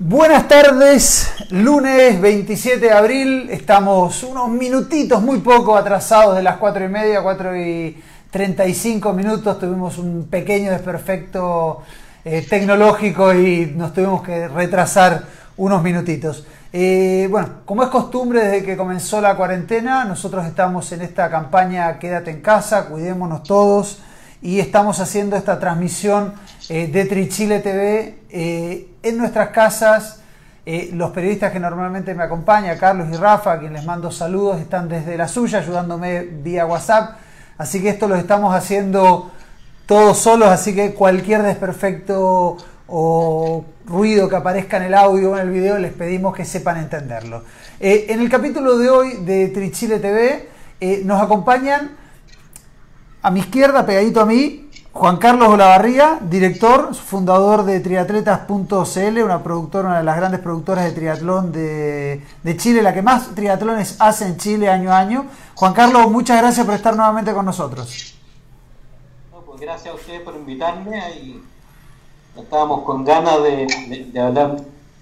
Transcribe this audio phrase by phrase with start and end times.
[0.00, 6.84] Buenas tardes, lunes 27 de abril, estamos unos minutitos, muy poco atrasados de las 4
[6.84, 8.00] y media, 4 y
[8.30, 11.82] 35 minutos, tuvimos un pequeño desperfecto
[12.24, 15.24] eh, tecnológico y nos tuvimos que retrasar
[15.56, 16.46] unos minutitos.
[16.72, 21.98] Eh, bueno, como es costumbre desde que comenzó la cuarentena, nosotros estamos en esta campaña
[21.98, 23.98] Quédate en casa, cuidémonos todos
[24.40, 26.34] y estamos haciendo esta transmisión
[26.70, 30.20] eh, de Trichile TV eh, en nuestras casas.
[30.66, 34.60] Eh, los periodistas que normalmente me acompañan, Carlos y Rafa, a quienes les mando saludos,
[34.60, 37.16] están desde la suya ayudándome vía WhatsApp.
[37.56, 39.30] Así que esto lo estamos haciendo
[39.86, 45.48] todos solos, así que cualquier desperfecto o ruido que aparezca en el audio o en
[45.48, 47.44] el video les pedimos que sepan entenderlo.
[47.80, 50.48] en el capítulo de hoy de Trichile TV
[51.04, 51.96] nos acompañan
[53.22, 54.67] a mi izquierda, pegadito a mí,
[54.98, 60.90] Juan Carlos Olavarría, director, fundador de triatletas.cl, una productora, una de las grandes productoras de
[60.90, 65.26] triatlón de, Chile, la que más triatlones hace en Chile año a año.
[65.54, 68.16] Juan Carlos, muchas gracias por estar nuevamente con nosotros.
[69.46, 71.44] Pues gracias a ustedes por invitarme y
[72.36, 74.56] estábamos con ganas de, hablar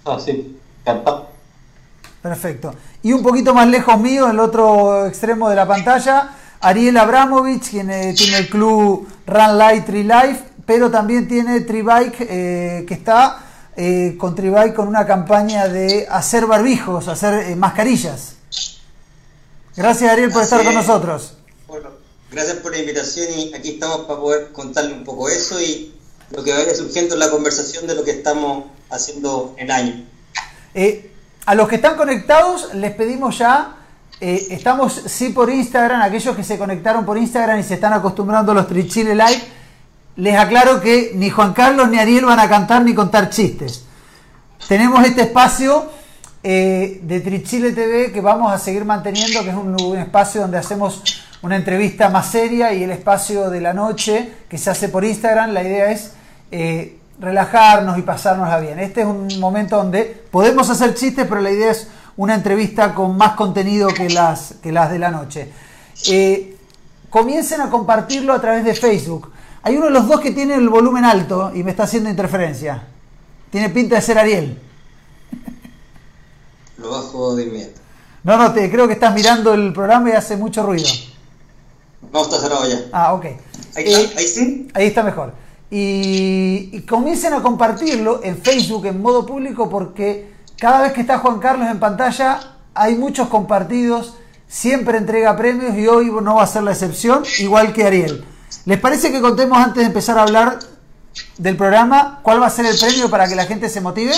[0.04, 1.28] así, cantado.
[2.20, 2.74] Perfecto.
[3.02, 6.32] Y un poquito más lejos mío, en el otro extremo de la pantalla,
[6.66, 12.26] Ariel Abramovich, quien eh, tiene el club Run Light Tree Life, pero también tiene Tribike,
[12.28, 13.38] eh, que está
[13.76, 18.34] eh, con Tribike con una campaña de hacer barbijos, hacer mascarillas.
[19.76, 21.34] Gracias Ariel por estar con nosotros.
[21.68, 21.90] Bueno,
[22.32, 25.94] gracias por la invitación y aquí estamos para poder contarle un poco eso y
[26.30, 30.04] lo que vaya surgiendo en la conversación de lo que estamos haciendo en año.
[31.46, 33.85] a los que están conectados les pedimos ya
[34.18, 38.52] eh, estamos sí por Instagram, aquellos que se conectaron por Instagram y se están acostumbrando
[38.52, 39.42] a los Trichile Live,
[40.16, 43.84] les aclaro que ni Juan Carlos ni Ariel van a cantar ni contar chistes.
[44.66, 45.90] Tenemos este espacio
[46.42, 51.02] eh, de Trichile TV que vamos a seguir manteniendo, que es un, espacio donde hacemos
[51.42, 55.50] una entrevista más seria y el espacio de la noche que se hace por Instagram,
[55.50, 56.12] la idea es
[56.50, 58.78] eh, relajarnos y pasárnosla bien.
[58.78, 63.16] Este es un momento donde podemos hacer chistes, pero la idea es una entrevista con
[63.16, 65.50] más contenido que las, que las de la noche.
[66.08, 66.56] Eh,
[67.10, 69.32] comiencen a compartirlo a través de Facebook.
[69.62, 72.84] Hay uno de los dos que tiene el volumen alto y me está haciendo interferencia.
[73.50, 74.60] Tiene pinta de ser Ariel.
[76.78, 77.80] Lo bajo de inmediato.
[78.22, 80.88] No, no, te, creo que estás mirando el programa y hace mucho ruido.
[82.12, 82.80] No, está cerrado ya.
[82.92, 83.24] Ah, ok.
[83.24, 84.68] Ahí, eh, ahí sí.
[84.74, 85.32] Ahí está mejor.
[85.70, 91.18] Y, y comiencen a compartirlo en Facebook en modo público porque cada vez que está
[91.18, 92.40] Juan Carlos en pantalla,
[92.74, 94.14] hay muchos compartidos,
[94.46, 98.24] siempre entrega premios y hoy no va a ser la excepción, igual que Ariel.
[98.64, 100.58] ¿Les parece que contemos antes de empezar a hablar
[101.38, 104.12] del programa cuál va a ser el premio para que la gente se motive?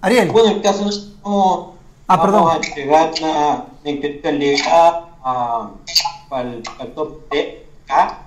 [0.00, 0.30] Ariel.
[0.30, 0.84] Bueno, en caso
[1.24, 1.74] no
[2.08, 5.70] ah, vamos a entregar una, una a,
[6.30, 6.62] al,
[6.94, 7.28] top
[7.86, 8.18] K,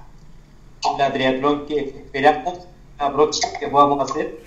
[0.97, 2.59] la triatlón que esperamos,
[2.97, 4.44] la próxima que podamos hacer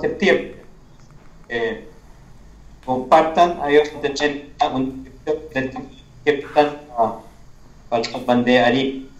[0.00, 0.56] septiembre.
[1.48, 1.88] Eh,
[2.84, 5.06] compartan, ahí vamos a tener un
[6.24, 9.10] que están a de Ari.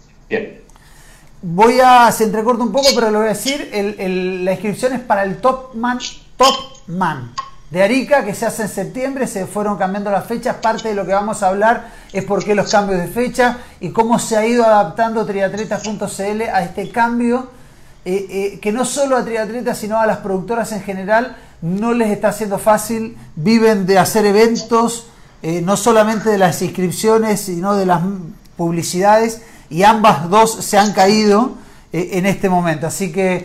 [1.43, 4.93] Voy a, se entrecorta un poco, pero lo voy a decir, el, el, la inscripción
[4.93, 5.99] es para el Top Man,
[6.37, 6.54] Top
[6.88, 7.33] Man
[7.71, 11.04] de Arica, que se hace en septiembre, se fueron cambiando las fechas, parte de lo
[11.06, 14.47] que vamos a hablar es por qué los cambios de fecha y cómo se ha
[14.47, 17.50] ido adaptando triatletas.cl a este cambio
[18.08, 22.12] eh, eh, que no solo a triatletas, sino a las productoras en general, no les
[22.12, 25.08] está haciendo fácil, viven de hacer eventos,
[25.42, 28.02] eh, no solamente de las inscripciones, sino de las
[28.56, 31.54] publicidades, y ambas dos se han caído
[31.90, 32.86] en este momento.
[32.86, 33.44] Así que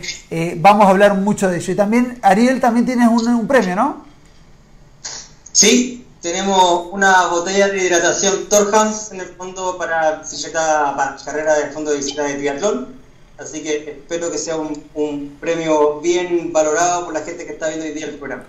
[0.59, 1.73] vamos a hablar mucho de ello.
[1.73, 4.05] Y también, Ariel, también tienes un, premio, ¿no?
[5.51, 11.89] Sí, tenemos una botella de hidratación Torhans en el fondo para, para carrera del fondo
[11.89, 13.00] de bicicleta de triatlón
[13.41, 17.85] Así que espero que sea un, premio bien valorado por la gente que está viendo
[17.85, 18.43] hoy día el programa.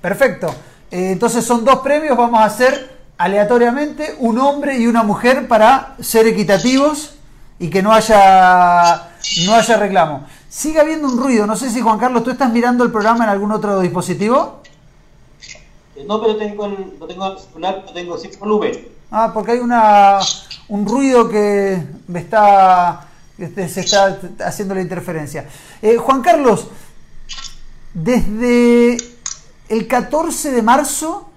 [0.00, 0.48] Perfecto.
[0.90, 5.94] Eh, entonces son dos premios, vamos a hacer aleatoriamente un hombre y una mujer para
[6.00, 7.14] ser equitativos
[7.60, 9.10] y que no haya,
[9.46, 10.26] no haya reclamo.
[10.48, 13.30] Sigue habiendo un ruido, no sé si Juan Carlos, ¿tú estás mirando el programa en
[13.30, 14.62] algún otro dispositivo?
[15.94, 18.88] Eh, no, pero tengo el, lo tengo celular, lo tengo sin volumen.
[19.12, 20.18] Ah, porque hay una,
[20.68, 25.46] un ruido que me está se está haciendo la interferencia.
[25.82, 26.68] Eh, Juan Carlos,
[27.92, 28.96] desde
[29.68, 31.28] el 14 de marzo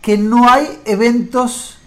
[0.00, 1.78] que no hay eventos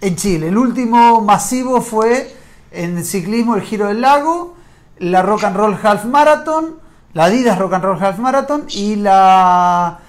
[0.00, 0.48] en Chile.
[0.48, 2.34] El último masivo fue
[2.70, 4.54] en ciclismo el Giro del Lago,
[4.98, 6.78] la Rock and Roll Half Marathon,
[7.14, 10.00] la Adidas Rock and Roll Half Marathon y la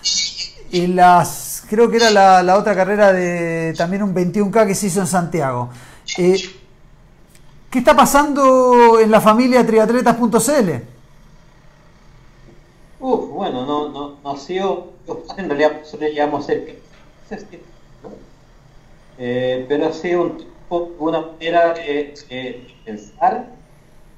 [0.69, 5.01] y las creo que era la, otra carrera de también un 21K que se hizo
[5.01, 5.69] en Santiago.
[6.18, 6.38] Eh,
[7.69, 10.69] ¿Qué está pasando en la familia triatletas.cl?
[13.00, 14.94] Uf, bueno, no, no, no ha sido,
[15.38, 16.74] en realidad nosotros llevamos cerca
[19.19, 20.46] eh, pero ha sido un,
[21.00, 22.14] una manera de,
[22.86, 23.50] pensar,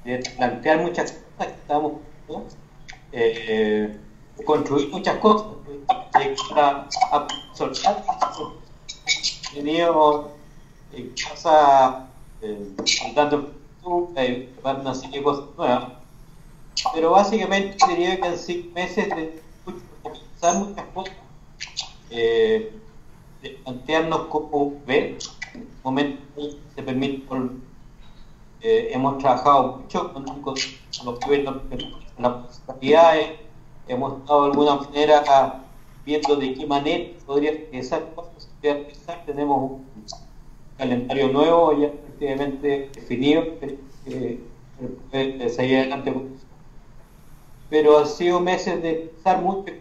[0.04, 1.92] de plantear muchas cosas que estamos
[3.12, 3.96] eh,
[4.44, 5.48] construir muchas cosas,
[5.88, 8.04] a, a soltar,
[9.52, 10.30] tenido
[10.92, 12.09] en casa
[12.42, 12.74] eh,
[13.06, 13.52] andando
[14.16, 15.92] eh, una serie de cosas nuevas,
[16.94, 19.42] pero básicamente diría que en cinco meses de,
[20.02, 21.14] pensar muchas cosas,
[22.10, 22.72] eh,
[23.42, 25.16] de plantearnos cómo ver,
[25.82, 26.20] momento
[26.74, 27.26] se permite,
[28.60, 30.54] eh, hemos trabajado mucho con, con
[31.04, 31.42] los que
[32.18, 32.34] las
[32.66, 33.30] posibilidades,
[33.88, 35.64] hemos estado de alguna manera
[36.04, 38.48] viendo de qué manera podría esas cosas,
[39.24, 39.86] tenemos un
[40.76, 41.90] calendario nuevo ya
[42.20, 43.78] efectivamente definido que
[45.12, 46.14] eh, seguir adelante
[47.70, 49.74] pero ha sido meses de pensar muchas,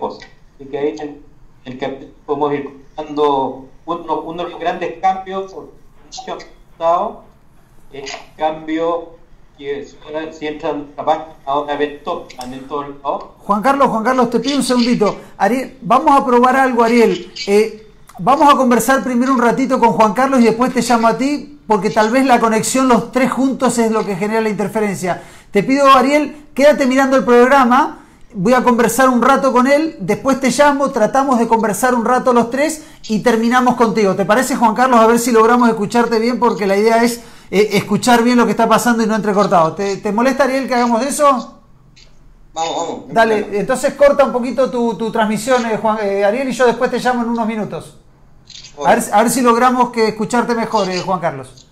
[0.00, 0.28] cosas
[0.58, 1.22] y que ahí en
[1.64, 5.70] el que podemos ir dando uno, uno, de los grandes cambios por
[7.92, 8.04] el
[8.36, 9.10] cambio
[9.58, 9.86] que
[10.32, 10.88] si entran
[11.44, 13.24] ahora ver top en todos lados.
[13.38, 15.16] Juan Carlos, Juan Carlos, te pido un segundito.
[15.38, 17.32] Ariel, vamos a probar algo, Ariel.
[17.46, 17.86] Eh,
[18.18, 21.55] vamos a conversar primero un ratito con Juan Carlos y después te llamo a ti,
[21.66, 25.22] porque tal vez la conexión los tres juntos es lo que genera la interferencia.
[25.50, 28.06] Te pido, Ariel, quédate mirando el programa
[28.38, 32.34] voy a conversar un rato con él, después te llamo, tratamos de conversar un rato
[32.34, 34.14] los tres y terminamos contigo.
[34.14, 35.00] ¿Te parece, Juan Carlos?
[35.00, 38.50] A ver si logramos escucharte bien, porque la idea es eh, escuchar bien lo que
[38.50, 39.72] está pasando y no entrecortado.
[39.74, 41.62] ¿Te, ¿Te molesta, Ariel, que hagamos eso?
[42.52, 43.04] Vamos, vamos.
[43.08, 46.98] Dale, entonces corta un poquito tu, transmisión, eh, Juan, eh, Ariel, y yo después te
[46.98, 47.96] llamo en unos minutos.
[48.84, 51.66] A ver, a ver, si logramos que escucharte mejor, Juan Carlos.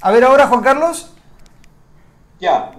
[0.00, 1.12] A ver ahora, Juan Carlos.
[2.40, 2.72] Ya,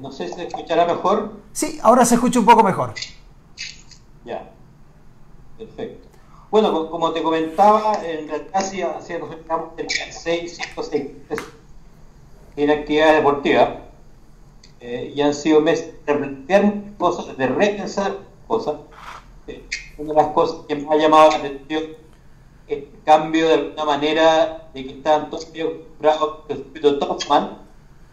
[0.00, 1.34] no sé si se escuchará mejor.
[1.52, 2.94] Sí, ahora se escucha un poco mejor.
[4.24, 4.50] Ya,
[5.58, 6.08] perfecto.
[6.50, 11.10] Bueno, como te comentaba, en realidad hacíamos el 6, 5, 6
[12.56, 13.78] en actividad deportiva
[14.80, 18.76] eh, y han sido meses de replantear cosas, de repensar cosas.
[19.46, 19.64] Eh,
[19.98, 21.84] una de las cosas que me ha llamado la atención
[22.68, 27.58] el cambio de alguna manera de que estaban todos acostumbrados al circuito Topman,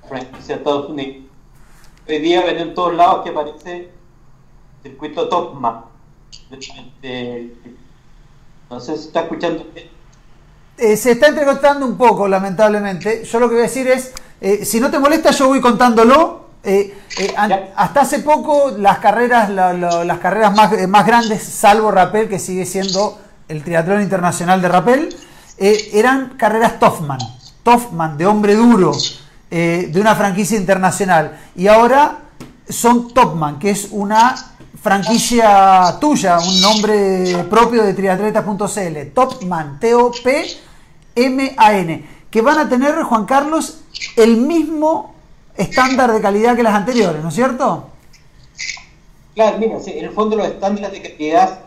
[0.08, 1.30] franquicia de Estados Unidos,
[2.08, 3.92] Hoy día ven en todos lados que aparece
[4.82, 5.86] circuito Topma.
[8.70, 9.64] no sé si está escuchando
[10.80, 13.26] eh, se está entrecortando un poco, lamentablemente.
[13.26, 16.48] Yo lo que voy a decir es, eh, si no te molesta, yo voy contándolo.
[16.64, 16.98] Eh,
[17.76, 23.20] hasta hace poco las carreras, las carreras más, más, grandes, salvo Rappel, que sigue siendo
[23.50, 25.10] el triatlón internacional de Rappel,
[25.58, 27.20] eran carreras Toffman,
[27.64, 28.94] Toffman de hombre duro,
[29.52, 31.38] eh, de una franquicia internacional.
[31.56, 32.20] Y ahora
[32.70, 34.36] son Topman, que es una
[34.82, 39.12] franquicia tuya, un nombre propio de triatleta.cl.
[39.14, 40.60] Topman, T-O-P-M-A-N.
[42.30, 43.82] Que van a tener, Juan Carlos,
[44.16, 45.16] el mismo
[45.58, 47.90] estándar de calidad que las anteriores, ¿no es cierto?
[49.34, 51.62] Claro, mira, en el fondo los estándares de calidad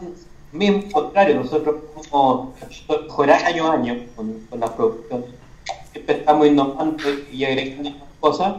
[0.53, 1.77] mismo contrario, nosotros
[2.11, 2.49] podemos
[2.89, 5.25] mejorar año a año con, con la producción
[5.93, 8.55] siempre estamos innovando y agregando cosas,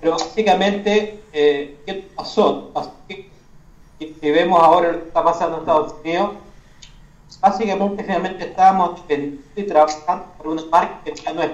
[0.00, 2.72] pero básicamente, eh, ¿qué pasó?
[3.08, 6.30] que, vemos ahora lo que está pasando en Estados Unidos,
[7.40, 9.02] básicamente finalmente estábamos
[9.68, 11.50] trabajando por una marca que no es,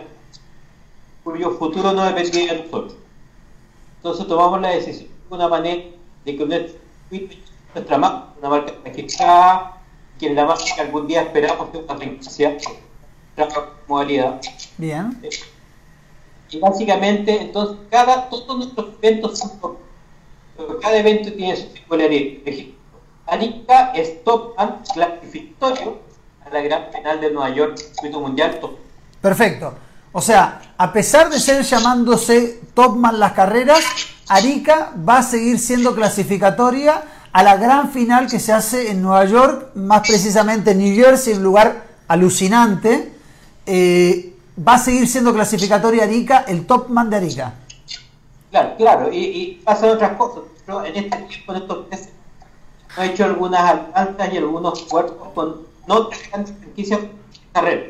[1.24, 2.96] cuyo futuro no dependía de nosotros.
[3.96, 5.82] Entonces tomamos la decisión de una manera
[6.24, 6.44] de que
[7.74, 9.76] nuestra marca, una marca registrada,
[10.18, 12.56] que la marca que algún día esperamos que una franquicia
[13.86, 14.40] modalidad.
[14.76, 15.20] Bien.
[16.50, 19.78] Y básicamente, entonces, cada, todos nuestros eventos son
[20.82, 22.74] cada evento tiene su singularidad.
[23.26, 26.00] Arica es top and clasificatorio
[26.44, 28.72] a la gran final de Nueva York, circuito mundial top.
[29.20, 29.74] Perfecto.
[30.12, 33.84] O sea, a pesar de ser llamándose Topman las carreras,
[34.28, 39.24] Arica va a seguir siendo clasificatoria a la gran final que se hace en Nueva
[39.24, 43.12] York, más precisamente en New Jersey, un lugar alucinante,
[43.66, 44.34] eh,
[44.66, 47.54] va a seguir siendo clasificatoria Arica, el top man de Arica.
[48.50, 50.42] Claro, claro, y, y pasan otras cosas.
[50.66, 52.08] Yo en este tiempo, en estos meses,
[52.98, 57.08] he hecho algunas alcanzas y algunos cuerpos con no grandes franquicias de
[57.52, 57.86] carrera.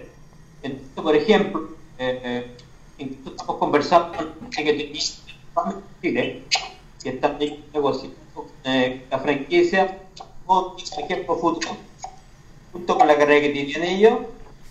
[0.62, 1.68] Entonces, por ejemplo,
[1.98, 2.56] eh, eh,
[2.98, 5.02] incluso estamos conversando con que tenía
[6.02, 6.44] Chile,
[7.02, 7.38] que están
[7.72, 8.16] negociando
[8.64, 9.98] eh, la franquicia,
[10.46, 11.76] por ejemplo, fútbol.
[12.72, 14.18] Junto con la carrera que tienen ellos,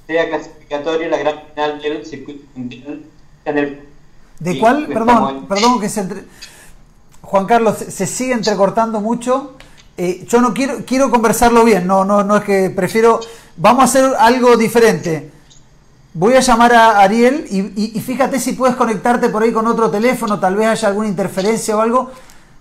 [0.07, 3.01] sea clasificatoria la gran final del circuito mundial
[3.45, 3.89] en el
[4.39, 4.87] ¿De cuál?
[4.87, 6.23] Perdón, perdón que se entre...
[7.21, 9.55] Juan Carlos, se sigue entrecortando mucho.
[9.97, 13.19] Eh, yo no quiero, quiero conversarlo bien, no, no, no es que prefiero.
[13.57, 15.29] Vamos a hacer algo diferente.
[16.13, 20.39] Voy a llamar a Ariel y, fíjate si puedes conectarte por ahí con otro teléfono,
[20.39, 22.09] tal vez haya alguna interferencia o algo,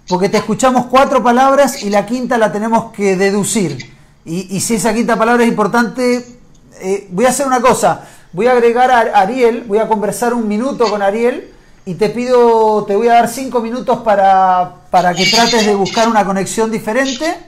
[0.08, 3.96] porque te escuchamos cuatro palabras y la quinta la tenemos que deducir.
[4.24, 6.38] Y, si esa quinta palabra es importante,
[6.80, 10.46] eh, voy a hacer una cosa, voy a agregar a Ariel, voy a conversar un
[10.46, 11.50] minuto con Ariel
[11.86, 16.08] y te pido, te voy a dar cinco minutos para, para que trates de buscar
[16.08, 17.38] una conexión diferente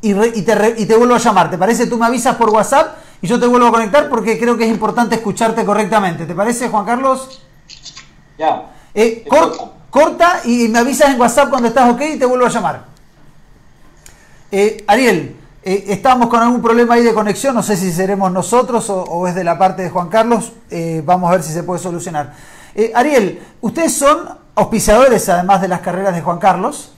[0.00, 0.12] y,
[0.42, 1.50] te, y te vuelvo a llamar.
[1.50, 1.86] ¿Te parece?
[1.86, 4.70] Tú me avisas por WhatsApp y yo te vuelvo a conectar porque creo que es
[4.70, 6.26] importante escucharte correctamente.
[6.26, 7.42] ¿Te parece, Juan Carlos?
[8.36, 8.72] Ya.
[8.92, 9.24] Eh,
[9.90, 12.84] corta y me avisas en WhatsApp cuando estás ok y te vuelvo a llamar.
[14.50, 18.88] Eh, Ariel, eh, estamos con algún problema ahí de conexión, no sé si seremos nosotros
[18.90, 20.52] o, o es de la parte de Juan Carlos,
[21.04, 22.34] vamos a ver si se puede solucionar.
[22.74, 26.92] Eh, Ariel, ustedes son auspiciadores además de las carreras de Juan Carlos.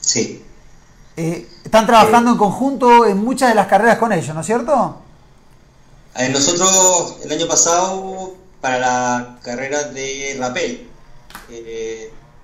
[0.00, 0.44] Sí.
[1.16, 4.98] Eh, están trabajando en conjunto en muchas de las carreras con ellos, ¿no es cierto?
[6.14, 10.88] Eh, nosotros el año pasado, para la carrera de Rapel,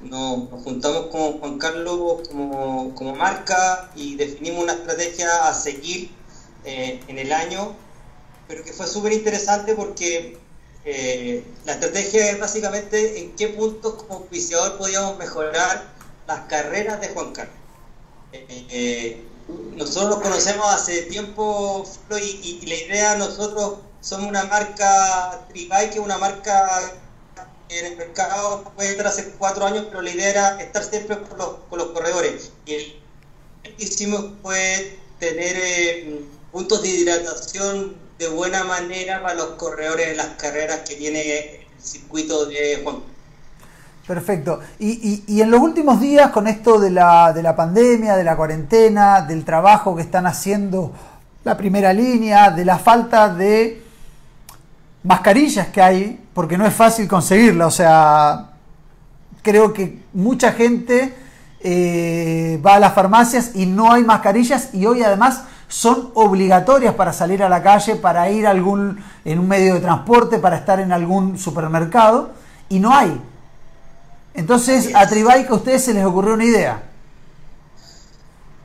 [0.00, 6.10] nos, juntamos con Juan Carlos como, como, marca y definimos una estrategia a seguir
[6.64, 7.74] en el año,
[8.46, 10.38] pero que fue súper interesante porque
[10.90, 15.84] eh, la estrategia es básicamente en qué puntos como auspiciador podíamos mejorar
[16.26, 17.54] las carreras de Juan Carlos.
[18.32, 19.24] Eh, eh,
[19.76, 21.86] nosotros nos conocemos hace tiempo
[22.22, 26.94] y, la idea, nosotros somos una marca Tribike, una marca
[27.70, 31.38] en el mercado puede estar hace cuatro años, pero la idea era estar siempre con
[31.38, 32.52] los, con los corredores.
[32.66, 32.96] Y
[33.78, 36.22] hicimos fue tener
[36.52, 41.66] puntos de hidratación de buena manera para los corredores de las carreras que tiene el
[41.80, 42.96] circuito de Juan.
[44.06, 44.60] Perfecto.
[44.78, 48.36] Y, y, en los últimos días, con esto de la, de la pandemia, de la
[48.36, 50.92] cuarentena, del trabajo que están haciendo
[51.44, 53.82] la primera línea, de la falta de
[55.08, 58.50] mascarillas que hay, porque no es fácil conseguirla, o sea,
[59.40, 61.14] creo que mucha gente
[61.60, 67.14] eh, va a las farmacias y no hay mascarillas y hoy además son obligatorias para
[67.14, 70.92] salir a la calle, para ir algún, en un medio de transporte, para estar en
[70.92, 72.32] algún supermercado,
[72.68, 73.18] y no hay.
[74.34, 76.82] Entonces, a Tribike a ustedes se les ocurrió una idea.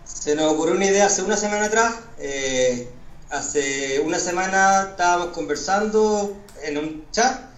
[0.03, 1.93] Se nos ocurrió una idea hace una semana atrás.
[2.19, 2.89] Eh,
[3.33, 7.49] hace una semana estábamos conversando en un chat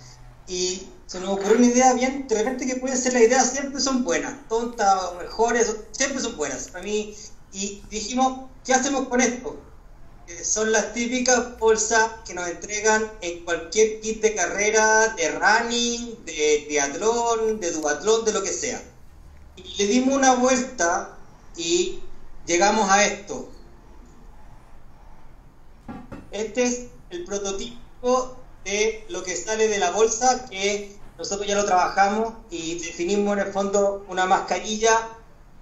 [0.48, 3.80] y se nos ocurrió una idea bien, de repente que puede ser la idea, siempre
[3.80, 6.74] son buenas, tontas o mejores, siempre son buenas.
[6.74, 7.16] A mí,
[7.52, 9.62] y dijimos, ¿Qué hacemos con esto?
[10.44, 16.64] son las típicas bolsas que nos entregan en cualquier kit de carrera, de running, de
[16.66, 18.82] triatlón, de duatlón, de lo que sea.
[19.56, 21.16] Y le dimos una vuelta
[21.56, 22.00] y
[22.48, 23.52] llegamos a esto.
[26.36, 31.66] Este es el prototipo de lo que sale de la bolsa, que nosotros ya lo
[31.66, 35.10] trabajamos y definimos en el fondo una mascarilla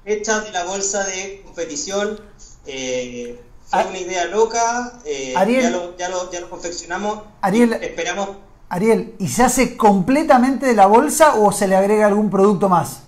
[0.04, 2.20] hecha de la bolsa de competición
[2.66, 7.22] eh, fue una idea loca, eh, ya, lo, ya, lo, ya, lo, confeccionamos.
[7.42, 8.30] Ariel, esperamos.
[8.70, 13.02] Ariel, ¿y se hace completamente de la bolsa o se le agrega algún producto más?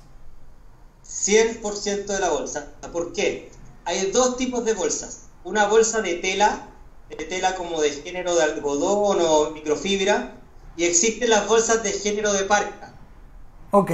[1.07, 2.74] 100% de la bolsa.
[2.91, 3.51] ¿Por qué?
[3.86, 5.22] Hay dos tipos de bolsas.
[5.43, 6.69] Una bolsa de tela,
[7.09, 10.35] de tela como de género de algodón o microfibra,
[10.77, 12.93] y existen las bolsas de género de parca.
[13.71, 13.91] Ok.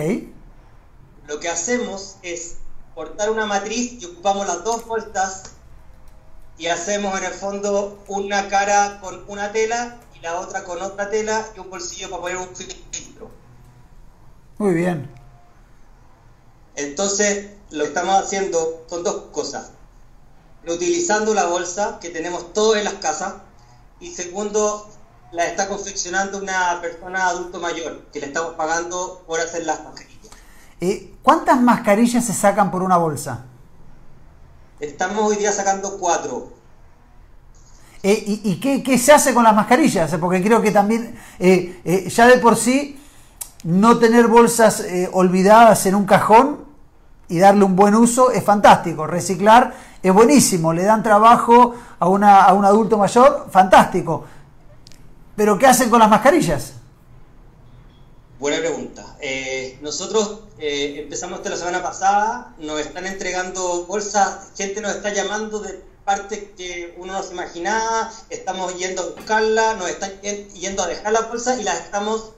[1.28, 2.58] Lo que hacemos es
[2.96, 5.44] cortar una matriz y ocupamos las dos vueltas
[6.58, 11.10] y hacemos en el fondo una cara con una tela y la otra con otra
[11.10, 13.32] tela y un bolsillo para poner un filtro.
[14.58, 15.10] Muy bien.
[16.76, 19.72] Entonces, lo que estamos haciendo son dos cosas.
[20.64, 23.34] Reutilizando la bolsa que tenemos todos en las casas
[24.00, 24.90] y segundo,
[25.32, 30.12] la está confeccionando una persona adulto mayor que le estamos pagando por hacer las mascarillas.
[30.80, 33.46] Eh, ¿Cuántas mascarillas se sacan por una bolsa?
[34.80, 36.52] Estamos hoy día sacando cuatro.
[38.04, 40.16] Eh, ¿Y, qué, se hace con las mascarillas?
[40.20, 43.00] Porque creo que también, eh, ya de por sí,
[43.64, 46.71] no tener bolsas olvidadas en un cajón
[47.32, 49.08] y darle un buen uso es fantástico.
[49.08, 49.74] Reciclar
[50.04, 54.26] es buenísimo, le dan trabajo a, una, a un adulto mayor, fantástico.
[55.38, 56.74] Pero ¿qué hacen con las mascarillas?
[58.38, 59.16] Buena pregunta.
[59.22, 65.14] Eh, nosotros eh, empezamos esta la semana pasada, nos están entregando bolsas, gente nos está
[65.14, 70.84] llamando de partes que uno no se imaginaba, estamos yendo a buscarla, nos están yendo
[70.84, 72.34] a dejar las bolsas y las estamos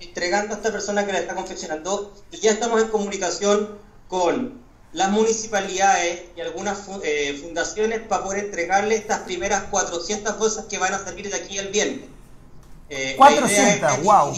[0.00, 4.60] entregando a esta persona que la está confeccionando y ya estamos en comunicación con
[4.92, 10.94] las municipalidades y algunas eh, fundaciones para poder entregarle estas primeras 400 bolsas que van
[10.94, 12.08] a salir de aquí el viernes.
[13.16, 14.34] 400, wow.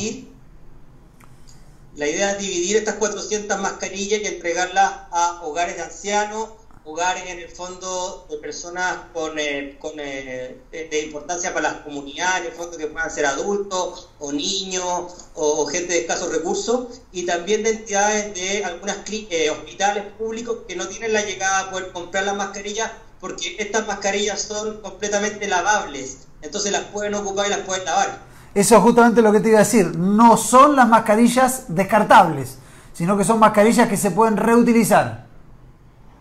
[1.96, 6.48] La idea es dividir estas 400 mascarillas y entregarlas a hogares de ancianos,
[6.84, 12.40] hogares en el fondo de personas con, eh, con eh, de, importancia para las comunidades,
[12.40, 17.26] en el fondo que puedan ser adultos o niños o, gente de escasos recursos, y
[17.26, 21.92] también de entidades de algunas eh, hospitales públicos que no tienen la llegada a poder
[21.92, 27.60] comprar las mascarillas porque estas mascarillas son completamente lavables, entonces las pueden ocupar y las
[27.60, 28.30] pueden lavar.
[28.54, 29.96] Eso es justamente lo que te iba a decir.
[29.96, 32.56] No son las mascarillas descartables,
[32.92, 35.29] sino que son mascarillas que se pueden reutilizar.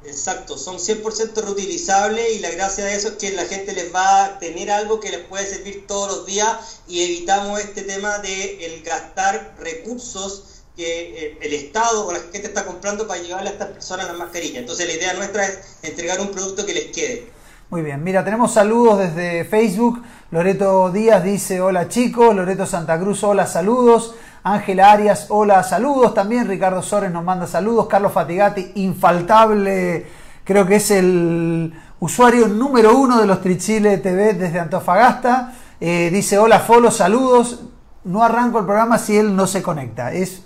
[0.10, 4.26] Exacto, son 100% reutilizables y la gracia de eso es que la gente les va
[4.26, 8.66] a tener algo que les puede servir todos los días y evitamos este tema de
[8.66, 13.52] el gastar recursos que eh, el Estado o la gente está comprando para llevarle a
[13.54, 14.58] estas personas las mascarillas.
[14.58, 17.28] Entonces la idea nuestra es entregar un producto que les quede.
[17.70, 20.02] Muy bien, mira, tenemos saludos desde Facebook.
[20.32, 24.16] Loreto Díaz dice hola chicos, Loreto Santa Cruz, hola saludos.
[24.44, 26.48] Ángela Arias, hola saludos también.
[26.48, 27.88] Ricardo Sores nos manda saludos.
[27.88, 30.06] Carlos Fatigati, infaltable,
[30.44, 35.54] creo que es el usuario número uno de los Trichile TV desde Antofagasta.
[35.82, 37.62] Eh, dice hola Folo, saludos.
[38.04, 40.14] No arranco el programa si él no se conecta.
[40.14, 40.44] Es,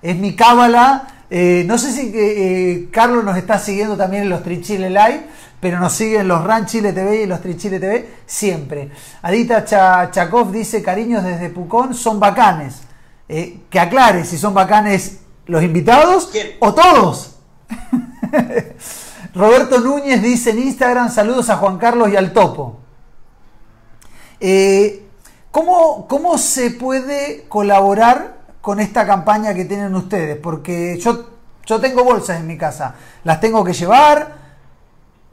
[0.00, 1.08] es mi cábala.
[1.28, 5.26] Eh, no sé si eh, Carlos nos está siguiendo también en los Trichile Live
[5.62, 8.90] pero nos siguen los Ran Chile TV y los Tri Chile TV siempre.
[9.22, 12.82] Adita Chakov dice, cariños desde Pucón, son bacanes.
[13.34, 17.36] Eh, que aclare si son bacanes los invitados o todos.
[19.34, 22.80] Roberto Núñez dice en Instagram, saludos a Juan Carlos y al Topo.
[24.38, 25.06] Eh,
[25.50, 30.36] ¿cómo, ¿Cómo se puede colaborar con esta campaña que tienen ustedes?
[30.36, 31.30] Porque yo,
[31.64, 34.30] yo tengo bolsas en mi casa, las tengo que llevar,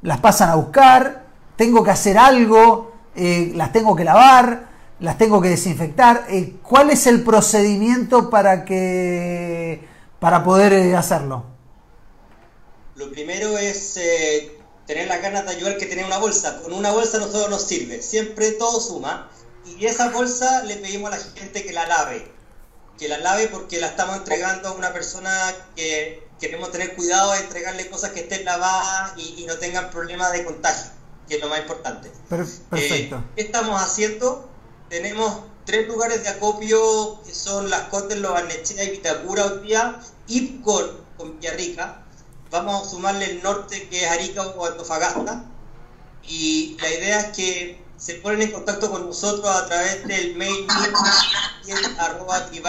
[0.04, 1.26] las pasan a buscar,
[1.58, 4.68] tengo que hacer algo, eh, las tengo que lavar,
[4.99, 6.25] las tengo que desinfectar.
[6.29, 9.88] Eh, ¿Cuál es el procedimiento para que
[10.19, 11.45] para poder eh, hacerlo?
[12.95, 13.97] Lo primero es
[14.89, 16.62] tener la ganas de ayudar que tener una bolsa.
[16.63, 19.29] Con una bolsa no solo nos sirve, siempre todo suma.
[19.77, 22.27] Y esa bolsa le pedimos a la gente que la lave.
[22.97, 25.31] Que la lave porque la estamos entregando a una persona
[25.75, 30.43] que queremos tener cuidado de entregarle cosas que estén lavadas y, no tengan problemas de
[30.43, 30.91] contagio,
[31.27, 32.12] que es lo más importante.
[32.27, 32.75] Perfecto.
[32.75, 34.48] Eh, ¿Qué estamos haciendo?
[34.89, 39.99] Tenemos tres lugares de acopio que son Las Condes, Los Barnechea y Vitacura hoy día,
[40.28, 42.04] y con, Villarrica.
[42.49, 45.45] Vamos a sumarle el norte que es Arica o Antofagasta.
[46.23, 50.65] Y la idea es que se ponen en contacto con nosotros a través del mail
[51.99, 52.63] arroba En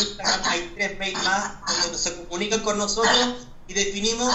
[0.00, 4.32] Instagram hay tres mails más donde se comunican con nosotros y definimos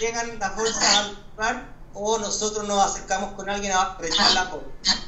[0.00, 5.07] llegan las bolsas al lugar o nosotros nos acercamos con alguien a retirar la bolsa.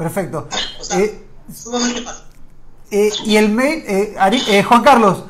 [0.00, 0.48] Perfecto.
[0.80, 1.22] O sea, eh,
[1.54, 2.24] sumamente fácil.
[2.90, 4.16] Eh, y el mail, eh,
[4.48, 5.24] eh, Juan Carlos,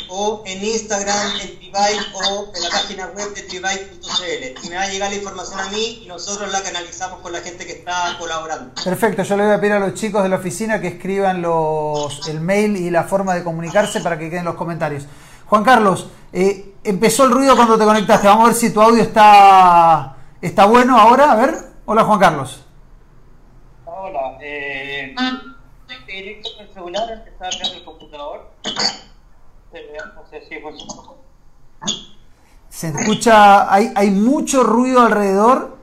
[0.09, 4.55] O en Instagram, en Device o en la página web de.
[4.63, 7.39] Y me va a llegar la información a mí y nosotros la canalizamos con la
[7.41, 8.73] gente que está colaborando.
[8.83, 12.27] Perfecto, yo le voy a pedir a los chicos de la oficina que escriban los,
[12.27, 15.05] el mail y la forma de comunicarse para que queden los comentarios.
[15.47, 18.27] Juan Carlos, eh, empezó el ruido cuando te conectaste.
[18.27, 21.31] Vamos a ver si tu audio está, está bueno ahora.
[21.31, 21.55] A ver.
[21.85, 22.63] Hola, Juan Carlos.
[23.85, 24.37] Hola.
[24.41, 25.13] Eh,
[25.89, 28.51] estoy directo con el celular, está en el computador.
[29.71, 29.77] Si
[32.69, 35.77] Se escucha, hay, hay mucho ruido alrededor.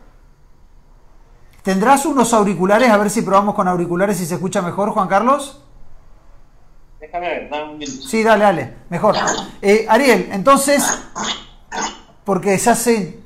[1.62, 2.90] ¿Tendrás unos auriculares?
[2.90, 5.62] A ver si probamos con auriculares y se escucha mejor, Juan Carlos.
[7.00, 8.02] Déjame ver, dame un minuto.
[8.02, 9.16] Sí, dale, dale, mejor.
[9.62, 10.82] Eh, Ariel, entonces,
[12.24, 13.20] porque se hace.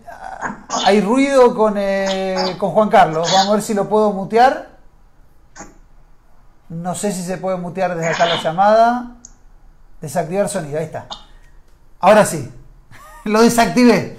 [0.84, 3.30] Hay ruido con, eh, con Juan Carlos.
[3.32, 4.70] Vamos a ver si lo puedo mutear.
[6.68, 9.21] No sé si se puede mutear desde acá la llamada.
[10.02, 11.06] Desactivar sonido, ahí está.
[12.00, 12.50] Ahora sí,
[13.24, 14.18] lo desactivé.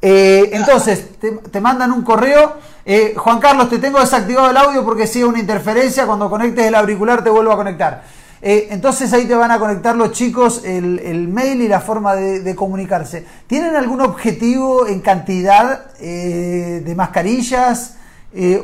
[0.00, 5.06] Eh, entonces, te, mandan un correo Eh, Juan Carlos, te tengo desactivado el audio porque
[5.06, 6.06] sigue una interferencia.
[6.06, 8.02] Cuando conectes el auricular te vuelvo a conectar.
[8.40, 12.54] Eh, entonces ahí te van a conectar los chicos el, mail y la forma de,
[12.54, 13.26] comunicarse.
[13.46, 17.96] ¿Tienen algún objetivo en cantidad eh, de mascarillas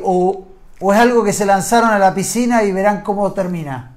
[0.01, 0.45] o,
[0.79, 3.94] o es algo que se lanzaron a la piscina y verán cómo termina?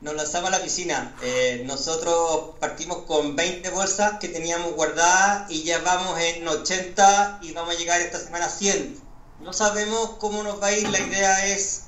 [0.00, 1.14] Nos lanzamos a la piscina.
[1.22, 7.52] Eh, nosotros partimos con 20 bolsas que teníamos guardadas y ya vamos en 80 y
[7.52, 9.00] vamos a llegar esta semana a 100.
[9.40, 11.84] No sabemos cómo nos va a ir, la idea es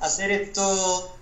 [0.00, 1.16] hacer esto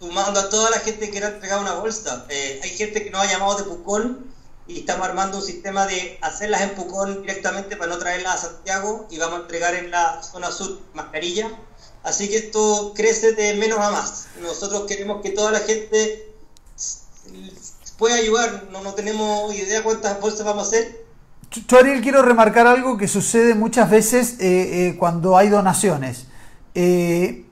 [0.00, 2.26] sumando a toda la gente que quiera entregar una bolsa.
[2.28, 4.32] Eh, hay gente que nos ha llamado de Pucón
[4.66, 9.06] y estamos armando un sistema de hacerlas en Pucón directamente para no traerlas a Santiago
[9.10, 11.50] y vamos a entregar en la zona sur mascarilla
[12.04, 14.26] Así que esto crece de menos a más.
[14.40, 16.30] Nosotros queremos que toda la gente
[17.98, 18.68] pueda ayudar.
[18.70, 21.04] No, no tenemos idea cuántas bolsas vamos a hacer.
[21.50, 26.26] Yo, Ariel, quiero remarcar algo que sucede muchas veces eh, eh, cuando hay donaciones.
[26.74, 27.46] Eh,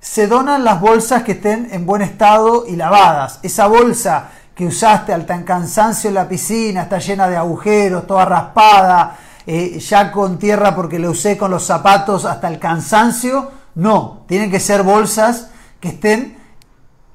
[0.00, 3.38] se donan las bolsas que estén en buen estado y lavadas.
[3.42, 8.24] Esa bolsa que usaste al tan cansancio en la piscina, está llena de agujeros, toda
[8.24, 13.50] raspada, eh, ya con tierra porque lo usé con los zapatos hasta el cansancio.
[13.74, 15.48] No, tienen que ser bolsas
[15.80, 16.38] que estén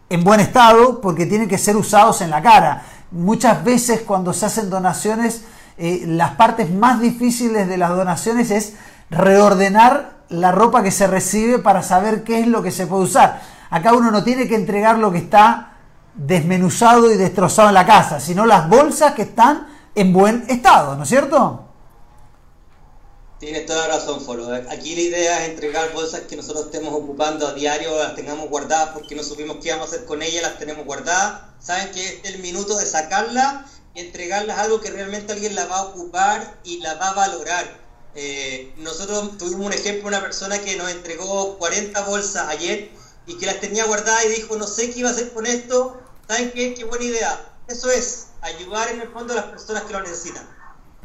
[0.10, 2.84] en buen estado porque tienen que ser usados en la cara.
[3.12, 5.44] Muchas veces cuando se hacen donaciones,
[5.78, 8.74] eh, las partes más difíciles de las donaciones es
[9.10, 13.42] reordenar la ropa que se recibe para saber qué es lo que se puede usar.
[13.70, 15.74] Acá uno no tiene que entregar lo que está
[16.16, 21.04] desmenuzado y destrozado en la casa, sino las bolsas que están en buen estado, ¿no
[21.04, 21.67] es cierto?
[23.40, 24.52] Tienes toda razón, Folo.
[24.70, 28.90] Aquí la idea es entregar bolsas que nosotros estemos ocupando a diario, las tengamos guardadas
[28.96, 31.42] porque no supimos qué vamos a hacer con ellas, las tenemos guardadas.
[31.60, 35.78] Saben que es el minuto de sacarlas y entregarlas algo que realmente alguien la va
[35.78, 37.80] a ocupar y la va a valorar.
[38.16, 42.90] Eh, nosotros tuvimos un ejemplo, una persona que nos entregó 40 bolsas ayer
[43.28, 46.02] y que las tenía guardadas y dijo, no sé qué iba a hacer con esto.
[46.28, 46.74] ¿Saben qué?
[46.74, 47.54] Qué buena idea.
[47.68, 50.57] Eso es, ayudar en el fondo a las personas que lo necesitan.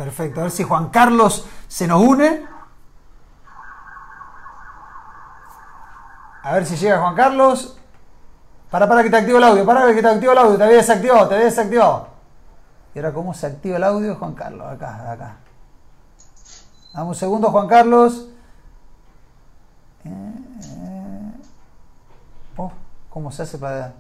[0.03, 2.45] Perfecto, a ver si Juan Carlos se nos une.
[6.43, 7.79] A ver si llega Juan Carlos.
[8.69, 10.79] Para, para que te activo el audio, para que te activo el audio, te había
[10.79, 12.09] desactivado, te había desactivado.
[12.93, 14.67] Y ahora, ¿cómo se activa el audio, Juan Carlos?
[14.73, 15.37] Acá, acá.
[16.93, 18.27] Dame un segundo, Juan Carlos.
[20.05, 21.33] Eh, eh.
[22.57, 22.73] Oh,
[23.09, 23.93] ¿Cómo se hace para.?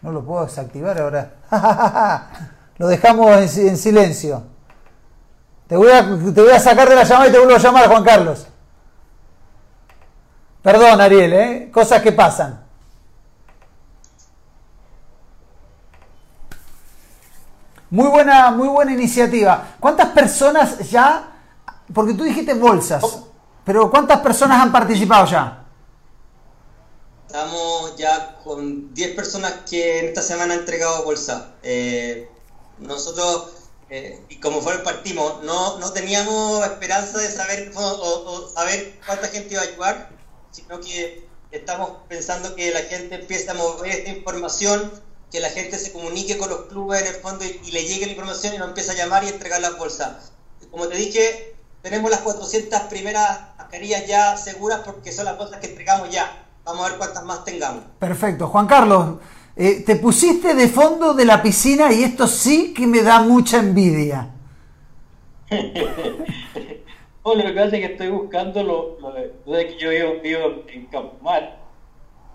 [0.00, 1.34] No lo puedo desactivar ahora.
[2.78, 4.44] Lo dejamos en, silencio.
[5.66, 7.88] Te voy, a, te voy a sacar de la llamada y te vuelvo a llamar,
[7.88, 8.46] Juan Carlos.
[10.62, 11.70] Perdón, Ariel, ¿eh?
[11.72, 12.66] cosas que pasan.
[17.88, 19.76] Muy buena, muy buena iniciativa.
[19.78, 21.32] ¿Cuántas personas ya,
[21.94, 23.04] porque tú dijiste bolsas,
[23.64, 25.64] pero cuántas personas han participado ya?
[27.26, 31.54] Estamos ya con 10 personas que esta semana han entregado bolsa.
[31.62, 32.28] Eh,
[32.78, 33.52] nosotros,
[33.90, 39.54] eh, y como fue partimos, no, no teníamos esperanza de saber o, saber cuánta gente
[39.54, 40.10] iba a ayudar,
[40.50, 44.90] sino que estamos pensando que la gente empiece a mover esta información,
[45.30, 48.12] que la gente se comunique con los clubes en el fondo y, le llegue la
[48.12, 50.32] información y nos empiece a llamar y entregar las bolsas.
[50.70, 55.68] Como te dije, tenemos las 400 primeras mascarillas ya seguras porque son las bolsas que
[55.68, 56.44] entregamos ya.
[56.64, 57.84] Vamos a ver cuántas más tengamos.
[58.00, 58.48] Perfecto.
[58.48, 59.18] Juan Carlos,
[59.56, 63.58] eh, te pusiste de fondo de la piscina y esto sí que me da mucha
[63.58, 64.28] envidia.
[65.50, 69.90] lo que pasa es que estoy buscando lo, lo, que yo
[70.22, 71.58] vivo, en Campomar,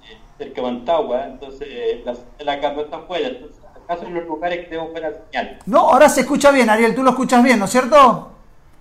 [0.04, 1.68] eh, cerca de Mantagua, entonces
[2.04, 5.60] la, la no está afuera, entonces acaso en los lugares que tengo buena señal.
[5.68, 8.32] No, ahora se escucha bien, Ariel, tú lo escuchas bien, ¿no es cierto?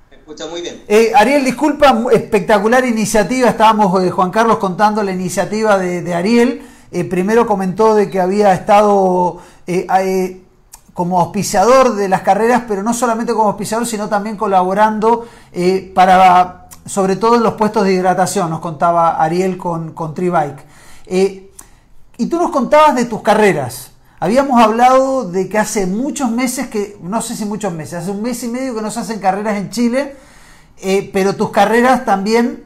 [0.09, 0.83] Se escucha muy bien.
[0.88, 6.62] Eh, Ariel, disculpa, espectacular iniciativa, estábamos Juan Carlos contando la iniciativa de, de Ariel.
[6.92, 10.42] Eh, primero comentó de que había estado eh, eh,
[10.92, 15.26] como auspiciador de las carreras, pero no solamente como auspiciador, sino también colaborando
[15.94, 20.64] para, sobre todo en los puestos de hidratación, nos contaba Ariel con, con Tribike.
[22.18, 23.92] y tú nos contabas de tus carreras.
[24.18, 28.20] Habíamos hablado de que hace muchos meses que, no sé si muchos meses, hace un
[28.20, 30.16] mes y medio que no se hacen carreras en Chile,
[31.12, 32.64] pero tus carreras también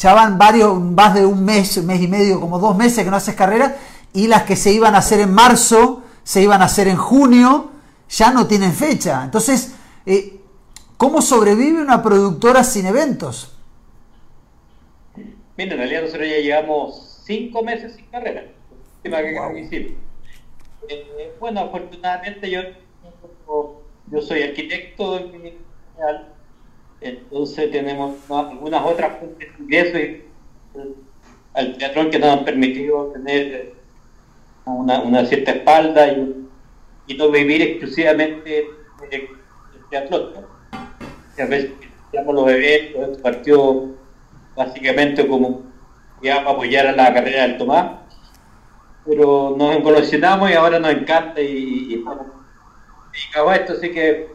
[0.00, 3.10] ya van varios, más de un mes, un mes y medio, como dos meses que
[3.10, 3.76] no haces carrera,
[4.14, 7.70] y las que se iban a hacer en marzo, se iban a hacer en junio,
[8.08, 9.22] ya no tienen fecha.
[9.22, 9.74] Entonces,
[10.06, 10.40] eh,
[10.96, 13.54] ¿cómo sobrevive una productora sin eventos?
[15.58, 18.44] Mira, en realidad nosotros ya llevamos cinco meses sin carrera.
[20.88, 22.62] Eh, bueno, afortunadamente yo
[24.10, 25.20] yo soy arquitecto
[27.00, 30.22] entonces tenemos algunas otras fuentes de ingresos y,
[31.54, 33.74] al teatro que nos han permitido tener
[34.64, 36.36] una, cierta espalda y,
[37.16, 38.66] no vivir exclusivamente
[39.10, 39.28] del
[39.90, 40.32] teatro.
[40.72, 41.72] A veces
[42.12, 43.96] llamamos los eventos, partió
[44.54, 45.62] básicamente como
[46.22, 47.92] ya para apoyar a la carrera del Tomás,
[49.04, 52.26] pero nos evolucionamos y ahora nos encanta y, estamos
[53.12, 54.28] dedicados a esto, así que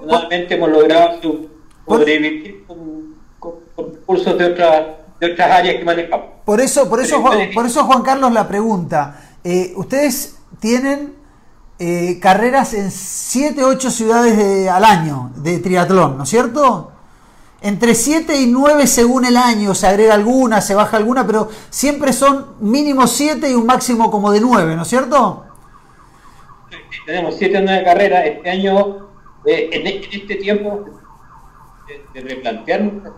[0.00, 1.50] finalmente hemos logrado
[1.98, 3.54] sobrevivir con, con,
[3.94, 4.86] recursos de otras
[5.20, 6.26] de otras áreas que manejamos.
[6.44, 9.20] Por eso, por eso, Juan, por eso Juan Carlos la pregunta.
[9.44, 11.14] Eh, ustedes tienen
[11.78, 16.92] eh, carreras en 7, 8 ciudades al año de triatlón, ¿no es cierto?
[17.62, 22.14] Entre 7 y 9 según el año, se agrega alguna, se baja alguna, pero siempre
[22.14, 25.44] son mínimo 7 y un máximo como de 9, ¿no es cierto?
[27.06, 28.26] tenemos 7 o 9 carreras.
[28.26, 29.08] Este año,
[29.46, 30.84] eh, en, este tiempo,
[32.14, 33.12] de, replantear muchas,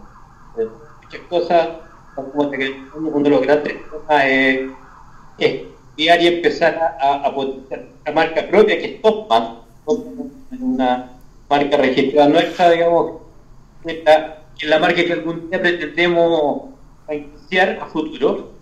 [1.28, 1.68] cosas,
[2.14, 2.50] como
[2.94, 4.70] uno de los grandes temas es,
[5.38, 5.62] es
[5.96, 9.58] y empezar a, a potenciar la marca propia que es Topman,
[10.60, 11.10] una
[11.48, 13.20] marca registrada nuestra, digamos,
[13.84, 16.72] que la marca que algún día pretendemos
[17.10, 18.52] iniciar a futuro.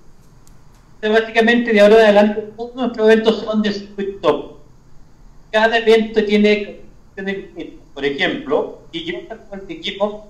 [0.97, 4.61] Entonces, básicamente, de ahora en adelante, todos nuestros eventos son de circuito.
[5.51, 6.81] Cada evento tiene,
[8.01, 9.19] por ejemplo, y yo
[9.51, 10.27] con el equipo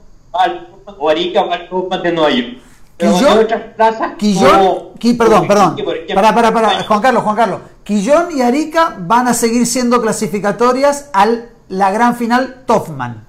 [0.98, 1.52] o Arica o
[1.92, 2.59] al de Nueva York.
[2.96, 5.76] Quillón, otras plazas Quillón, perdón, perdón,
[6.12, 11.11] para, para, para, Juan Carlos, Juan Carlos, Quillón y Arica van a seguir siendo clasificatorias
[11.14, 11.28] a
[11.68, 13.24] la gran final Toffman.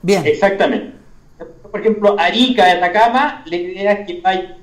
[0.00, 0.24] Bien.
[0.24, 0.94] Exactamente.
[1.68, 4.56] Por ejemplo, Arica de Atacama, la idea es que vaya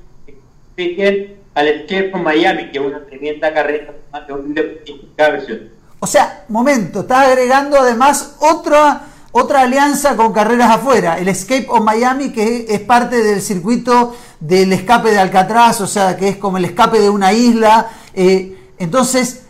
[1.54, 3.94] al from Miami, que es una tremenda carrera
[4.28, 5.73] de cada versión.
[6.04, 11.82] O sea, momento, está agregando además otra otra alianza con carreras afuera, el Escape of
[11.82, 16.58] Miami, que es parte del circuito del escape de Alcatraz, o sea, que es como
[16.58, 17.90] el escape de una isla.
[18.14, 19.46] Eh, entonces,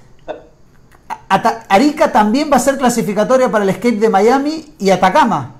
[1.69, 5.55] Arica también va a ser clasificatoria para el Escape de Miami y Atacama.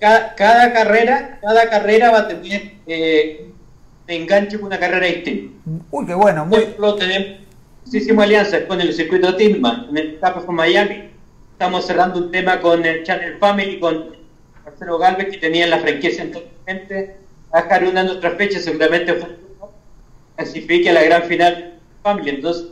[0.00, 3.52] Cada, carrera, cada carrera va a tener eh,
[4.08, 5.54] enganche con una carrera distinta.
[5.92, 6.44] Uy, qué bueno.
[6.44, 6.74] Muy...
[6.98, 7.43] tenemos
[7.84, 11.14] muchísimas alianzas con el circuito de Tillman, en el Escape of Miami
[11.54, 14.16] Estamos cerrando un tema con el Channel Family, con
[14.64, 17.10] Marcelo Galvez, que tenía la franquicia entonces
[17.52, 19.16] a dejar una de nuestras fechas, seguramente
[20.34, 22.30] clasifique a la gran final Family.
[22.30, 22.66] Entonces,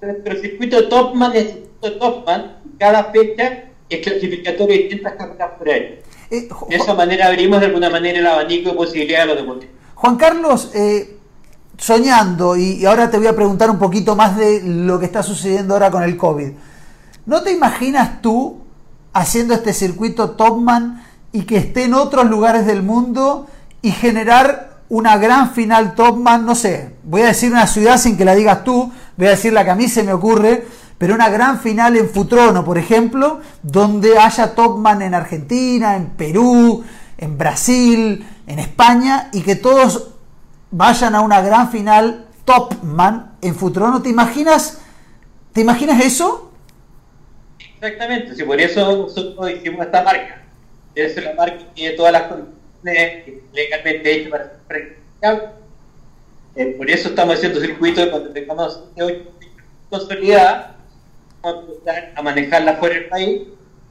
[0.00, 5.68] el circuito Topman es el circuito Topman, cada fecha es clasificatorio de distintas carreras por
[5.68, 5.98] ahí.
[6.30, 9.70] Eh, de esa manera abrimos de alguna manera el abanico de posibilidades de los deportes.
[9.96, 11.17] Juan Carlos, eh,
[11.78, 15.74] soñando, y ahora te voy a preguntar un poquito más de lo que está sucediendo
[15.74, 16.50] ahora con el COVID.
[17.24, 18.58] ¿No te imaginas tú
[19.12, 23.46] haciendo este circuito Topman y que esté en otros lugares del mundo
[23.80, 26.44] y generar una gran final Topman?
[26.44, 29.52] No sé, voy a decir una ciudad sin que la digas tú, voy a decir
[29.52, 30.66] la que a mí se me ocurre,
[30.98, 36.82] pero una gran final en Futrono, por ejemplo, donde haya Topman en Argentina, en Perú,
[37.16, 40.17] en Brasil, en España y que todos
[40.70, 44.02] vayan a una gran final Topman en Futrono.
[44.02, 44.80] ¿Te imaginas?
[45.52, 46.52] ¿Te imaginas eso?
[47.58, 50.42] Exactamente, si por eso nosotros hicimos esta marca.
[50.94, 54.98] Es la marca que tiene todas las condiciones legalmente hechas para ser
[56.54, 58.82] eh, por eso estamos haciendo circuitos cuando tengamos
[59.88, 60.76] consolidada,
[61.40, 63.42] vamos a empezar a manejarla fuera del país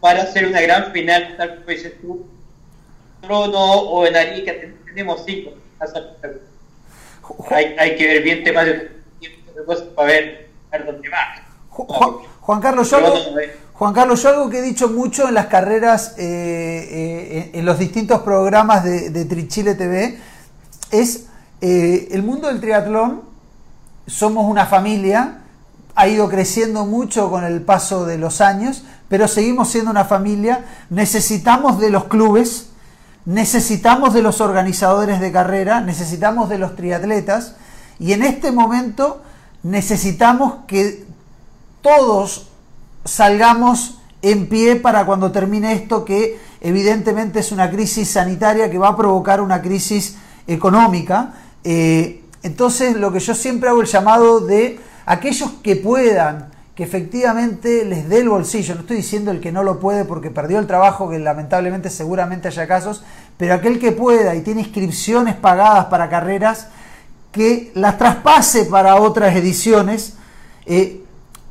[0.01, 2.25] para hacer una gran final, tal como dices tú,
[3.29, 4.53] o en Arica,
[4.85, 5.51] tenemos cinco.
[7.49, 8.97] Hay, hay que ver bien temas de
[9.95, 10.49] para ver
[10.85, 11.47] dónde va.
[12.41, 12.97] Juan, Carlos, yo
[13.73, 17.77] Juan Carlos, yo algo que he dicho mucho en las carreras, eh, eh, en los
[17.77, 20.17] distintos programas de, de Trichile TV,
[20.91, 21.25] es
[21.61, 23.21] eh, el mundo del triatlón,
[24.07, 25.41] somos una familia,
[25.95, 30.65] ha ido creciendo mucho con el paso de los años, pero seguimos siendo una familia,
[30.89, 32.66] necesitamos de los clubes,
[33.27, 37.55] necesitamos de los organizadores de carrera, necesitamos de los triatletas,
[37.99, 39.21] y en este momento
[39.63, 41.05] necesitamos que
[41.81, 42.47] todos
[43.03, 48.89] salgamos en pie para cuando termine esto, que evidentemente es una crisis sanitaria que va
[48.89, 50.15] a provocar una crisis
[50.47, 51.33] económica.
[51.65, 57.83] Eh, entonces, lo que yo siempre hago el llamado de aquellos que puedan, que efectivamente
[57.85, 60.67] les dé el bolsillo, no estoy diciendo el que no lo puede porque perdió el
[60.67, 63.03] trabajo, que lamentablemente seguramente haya casos,
[63.35, 66.67] pero aquel que pueda y tiene inscripciones pagadas para carreras,
[67.31, 70.17] que las traspase para otras ediciones.
[70.67, 71.01] Eh,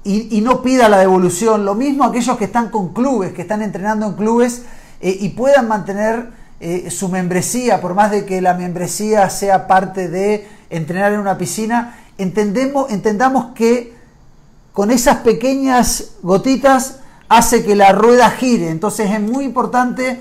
[0.04, 1.64] y, no pida la devolución.
[1.64, 4.62] Lo mismo aquellos que están con clubes, que están entrenando en clubes
[5.00, 10.08] eh, y puedan mantener eh, su membresía, por más de que la membresía sea parte
[10.08, 13.95] de entrenar en una piscina, entendemos, entendamos que
[14.76, 18.68] con esas pequeñas gotitas hace que la rueda gire.
[18.68, 20.20] Entonces es muy importante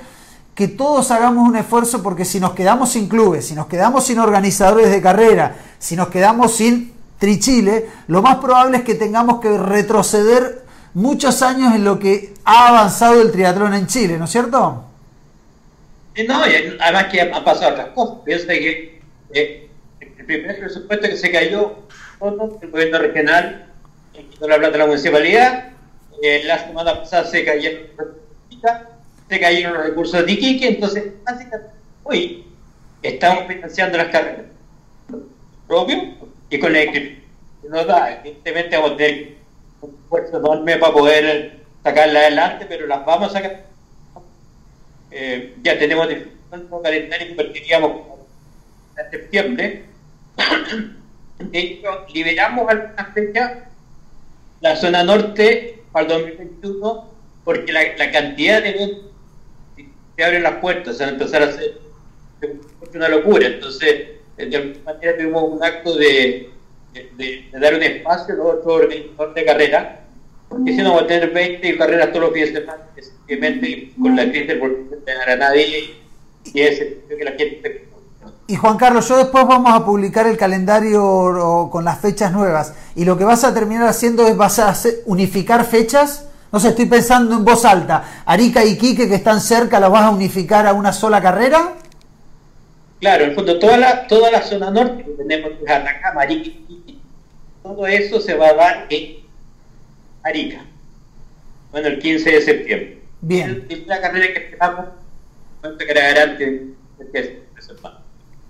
[0.55, 4.17] que todos hagamos un esfuerzo porque si nos quedamos sin clubes, si nos quedamos sin
[4.17, 9.57] organizadores de carrera, si nos quedamos sin Trichile, lo más probable es que tengamos que
[9.57, 10.63] retroceder
[10.93, 14.85] muchos años en lo que ha avanzado el triatlón en Chile, ¿no es cierto?
[16.29, 16.41] No,
[16.79, 18.19] además que han pasado otras cosas.
[18.23, 19.01] Piensa que
[19.33, 21.75] eh, el primer presupuesto que se cayó,
[22.21, 23.74] el gobierno regional,
[24.23, 25.69] quitó la plata de la municipalidad,
[26.21, 27.87] eh, la semana pasada se cayeron
[29.29, 31.71] se cayeron los recursos de Iquique, entonces básicamente
[32.03, 32.45] hoy
[33.01, 34.45] estamos financiando las carreras
[35.67, 36.15] propio
[36.49, 37.23] y con el
[37.69, 39.35] nos da, evidentemente vamos a tener
[39.81, 43.65] un esfuerzo enorme para poder sacarla adelante, pero las vamos a sacar.
[45.11, 46.07] Eh, ya tenemos
[46.51, 47.91] un calendario que partiríamos
[48.97, 49.85] en septiembre.
[51.39, 53.51] De hecho, liberamos algunas fechas,
[54.61, 57.09] la zona norte para el 2021,
[57.43, 59.05] porque la, la cantidad de eventos
[60.15, 61.79] se abren las puertas, se van a empezar a hacer
[62.93, 63.47] una locura.
[63.47, 66.49] Entonces, de alguna manera tuvimos un acto de,
[66.93, 70.01] de, dar un espacio a los otros organizadores de carrera,
[70.49, 74.15] porque si no vamos a tener 20 carreras todos los días de semana, simplemente con
[74.15, 75.95] la crisis bolsillo no a nadie
[76.53, 77.84] y es que la gente
[78.47, 82.75] y Juan Carlos, yo después vamos a publicar el calendario con las fechas nuevas.
[82.95, 86.27] Y lo que vas a terminar haciendo es vas a unificar fechas.
[86.51, 88.03] No sé, estoy pensando en voz alta.
[88.25, 91.73] Arica y Quique que están cerca, ¿las vas a unificar a una sola carrera?
[92.99, 96.99] Claro, en fondo toda la, toda la zona norte que tenemos que Atacama, Arica y
[97.63, 99.17] todo eso se va a dar en
[100.23, 100.63] Arica.
[101.71, 103.01] Bueno, el 15 de septiembre.
[103.21, 103.65] Bien.
[103.69, 104.85] Es la carrera que esperamos,
[105.61, 106.45] que era garante
[106.99, 107.45] de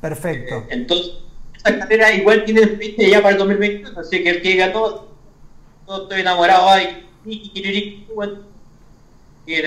[0.08, 0.56] Perfecto.
[0.56, 1.14] Eh, entonces,
[1.58, 5.10] esa carrera igual tiene fecha ya para el 2021, así que el que diga todo,
[5.88, 7.62] todo estoy enamorado, ay, y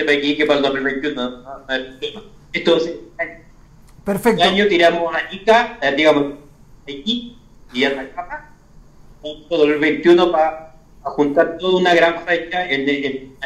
[0.05, 2.21] de aquí que para el 2021 no, no, no es tema.
[2.53, 2.95] Entonces,
[4.05, 4.41] Perfecto.
[4.41, 6.35] Este año tiramos a Ica, eh, digamos,
[6.83, 7.37] aquí
[7.73, 8.09] y a
[9.49, 13.37] todo el 21 para juntar toda una gran fecha en, en,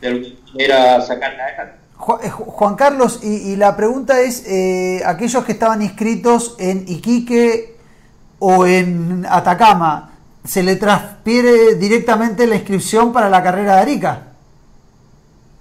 [0.00, 6.54] de era sacarla eh, Juan Carlos, y, la pregunta es, eh, aquellos que estaban inscritos
[6.58, 7.74] en Iquique
[8.38, 10.12] o en Atacama,
[10.44, 14.22] ¿se le transfiere directamente la inscripción para la carrera de Arica?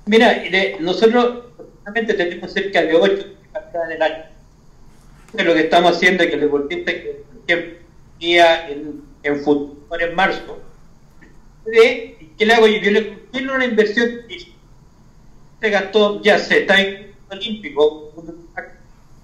[0.06, 0.44] Mira,
[0.82, 1.46] nosotros
[1.94, 4.24] tenemos cerca de 8 carreras del año.
[5.34, 6.92] Lo que estamos haciendo es que el deportista
[7.48, 7.80] que,
[8.20, 10.60] día en, en fútbol en marzo,
[11.66, 12.78] de, ¿qué le hago yo?
[12.80, 14.10] Yo le una inversión
[15.66, 18.14] se gastó, ya se está en olímpico,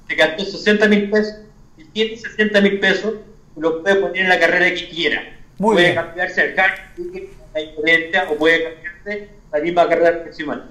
[0.07, 1.35] se gastó 60 mil pesos,
[1.77, 3.13] y tiene 60 mil pesos,
[3.55, 5.37] lo puede poner en la carrera que quiera.
[5.57, 6.93] puede cambiarse al CAR,
[7.53, 10.67] la diferencia, o puede cambiarse la misma carrera próxima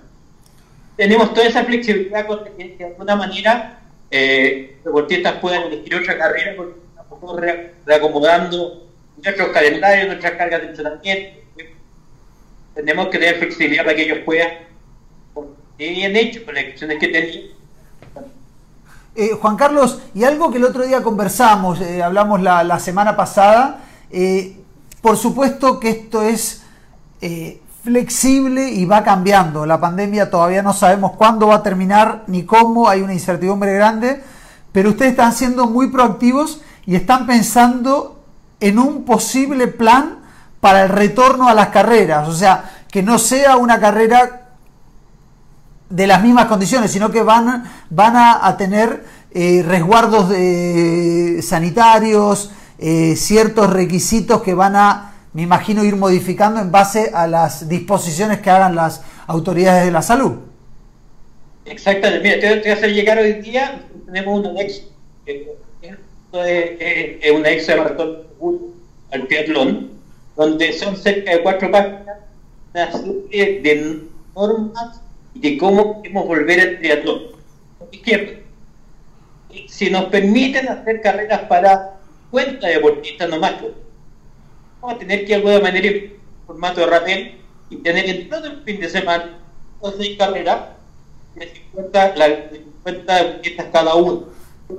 [1.00, 3.78] tenemos toda esa flexibilidad con que de alguna manera
[4.10, 7.40] eh, los deportistas puedan elegir otra carrera porque estamos
[7.86, 11.40] reacomodando nuestros calendarios, nuestras cargas de entrenamiento.
[12.74, 14.50] Tenemos que tener flexibilidad para que ellos puedan,
[15.88, 17.60] bien hecho con las que tenían.
[19.16, 23.80] Eh, Juan Carlos, y algo que el otro día conversamos, eh, hablamos la, semana pasada,
[24.10, 24.56] eh,
[25.00, 26.62] por supuesto que esto es
[27.82, 29.66] flexible y va cambiando.
[29.66, 34.22] La pandemia todavía no sabemos cuándo va a terminar ni cómo, hay una incertidumbre grande,
[34.72, 38.22] pero ustedes están siendo muy proactivos y están pensando
[38.60, 40.18] en un posible plan
[40.60, 44.39] para el retorno a las carreras, o sea, que no sea una carrera
[45.90, 53.14] de las mismas condiciones, sino que van, van a, tener eh, resguardos de, sanitarios, eh,
[53.16, 58.50] ciertos requisitos que van a me imagino ir modificando en base a las disposiciones que
[58.50, 60.32] hagan las autoridades de la salud.
[61.66, 64.82] Exactamente, mira, te, voy a hacer llegar hoy día, tenemos un anexo,
[65.26, 68.18] eh, es un anexo de maratón
[69.12, 69.90] al triatlón,
[70.36, 72.18] donde son cerca de cuatro páginas,
[72.72, 72.86] una
[73.30, 74.02] de
[74.34, 74.99] normas
[75.34, 77.22] de cómo podemos volver al triatlón.
[79.68, 81.98] Si nos permiten hacer carreras para
[82.30, 83.54] cuenta deportistas nomás,
[84.80, 86.12] vamos a tener que de alguna manera en
[86.46, 87.34] formato de rapel
[87.68, 89.38] y tener en todo el fin de semana
[89.80, 90.60] o seis carreras
[91.34, 94.24] de 50, la, 50 cada uno.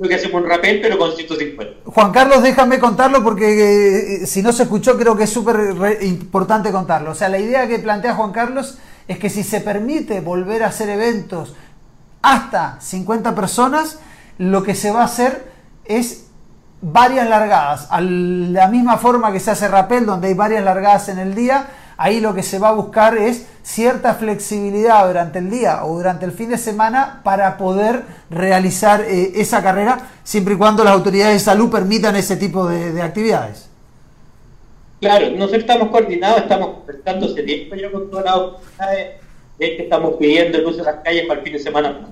[0.07, 1.81] Que hacemos un rapel, pero con 150.
[1.83, 6.71] Juan Carlos, déjame contarlo porque eh, si no se escuchó, creo que es súper importante
[6.71, 7.11] contarlo.
[7.11, 8.77] O sea, la idea que plantea Juan Carlos
[9.07, 11.55] es que si se permite volver a hacer eventos
[12.21, 13.99] hasta 50 personas,
[14.37, 15.51] lo que se va a hacer
[15.85, 16.25] es
[16.81, 17.87] varias largadas.
[17.89, 21.67] A la misma forma que se hace rapel, donde hay varias largadas en el día,
[21.97, 26.25] ahí lo que se va a buscar es cierta flexibilidad durante el día o durante
[26.25, 31.33] el fin de semana para poder realizar eh, esa carrera, siempre y cuando las autoridades
[31.33, 33.70] de salud permitan ese tipo de, actividades.
[35.01, 39.17] Claro, nosotros estamos coordinados, estamos conversando ese tiempo ya con todas las autoridades,
[39.57, 42.07] que estamos pidiendo el uso de las calles para el fin de semana.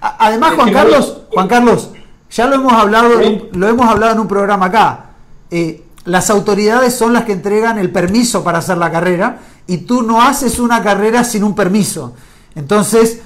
[0.00, 1.90] Además, Juan Carlos, Juan Carlos,
[2.28, 3.10] ya lo hemos hablado,
[3.52, 5.10] lo hemos hablado en un programa acá.
[5.48, 9.38] Eh, las autoridades son las que entregan el permiso para hacer la carrera
[9.68, 12.14] y tú no haces una carrera sin un permiso.
[12.56, 13.22] Entonces,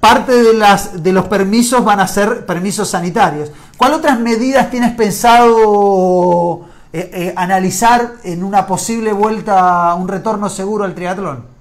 [0.00, 3.52] parte de, las, de los permisos van a ser permisos sanitarios.
[3.76, 10.84] ¿Cuál otras medidas tienes pensado eh, eh, analizar en una posible vuelta, un retorno seguro
[10.84, 11.58] al triatlón?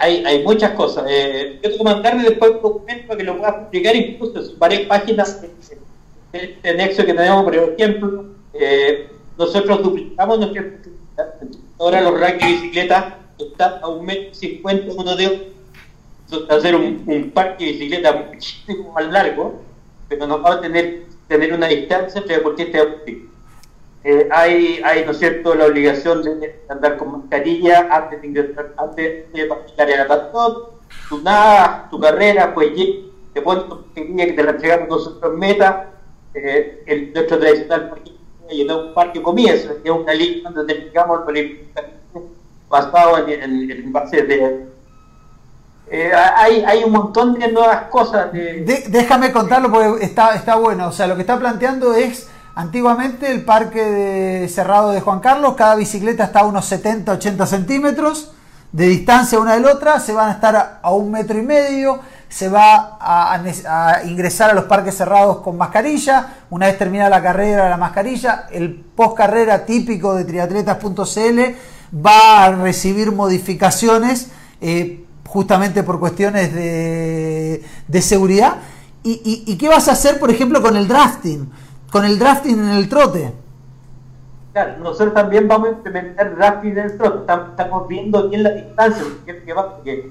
[0.00, 1.04] hay, muchas cosas.
[1.08, 4.58] Eh, yo tengo que mandarle después un documento para que lo pueda publicar, incluso en
[4.58, 5.42] varias páginas
[6.32, 8.24] este nexo que tenemos, por ejemplo.
[8.52, 10.64] Eh, nosotros duplicamos nuestra
[11.78, 15.52] Ahora los racks de bicicleta están a un metro cincuenta uno de
[16.48, 19.62] hacer un, un, parque de bicicleta muchísimo más largo,
[20.08, 23.28] pero nos va a tener, tener una distancia entre deportistas y
[24.08, 29.32] eh, hay, ¿no es cierto?, la obligación de andar con mascarilla antes de ingresar, antes
[29.32, 30.56] de participar en la maratón,
[31.08, 32.70] tu nada, tu carrera, pues
[33.34, 35.90] te pones tu mascarilla que te la entregamos nosotros en meta,
[36.34, 38.12] eh, el, nuestro tradicional parque
[38.48, 41.66] llenar un parque comienzo, que es una línea donde explicamos el
[42.68, 44.66] basado en, en, en base de
[45.88, 48.32] eh, hay, hay, un montón de nuevas cosas.
[48.32, 50.88] Déjame contarlo porque está, está bueno.
[50.88, 55.56] O sea, lo que está planteando es Antiguamente el parque de cerrado de Juan Carlos,
[55.58, 58.32] cada bicicleta está a unos 70-80 centímetros
[58.72, 62.00] de distancia una de la otra, se van a estar a, un metro y medio,
[62.30, 67.68] se va a, ingresar a los parques cerrados con mascarilla, una vez terminada la carrera
[67.68, 71.40] la mascarilla, el post carrera típico de triatletas.cl
[71.94, 74.28] va a recibir modificaciones
[74.62, 78.56] eh, justamente por cuestiones de, seguridad.
[79.02, 81.48] ¿Y, y qué vas a hacer, por ejemplo, con el drafting?
[81.90, 83.32] Con el drafting en el trote.
[84.52, 87.32] Claro, nosotros también vamos a implementar drafting en el trote.
[87.50, 89.02] Estamos viendo bien la distancia,
[89.54, 90.10] porque,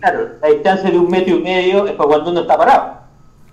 [0.00, 2.94] claro, la distancia de un metro y medio es para cuando uno está parado.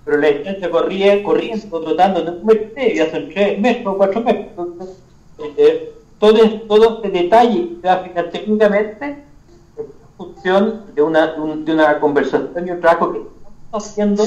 [0.04, 3.94] Pero la distancia corría, corriendo, trotando, no un metro y medio, ya son tres metros,
[3.96, 4.48] cuatro metros.
[4.56, 4.96] Entonces,
[5.56, 6.38] eh, todo,
[6.68, 9.24] todo este detalle que va a fijar técnicamente
[9.76, 9.86] es
[10.16, 14.24] función de una, de una conversación y un trabajo que estamos haciendo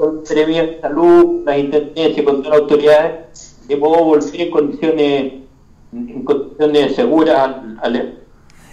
[0.00, 5.32] con de salud, las intendencias, con todas las autoridades, de modo volver en condiciones,
[5.92, 8.18] en condiciones seguras al,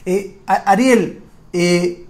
[0.06, 1.22] eh, Ariel,
[1.52, 2.06] eh,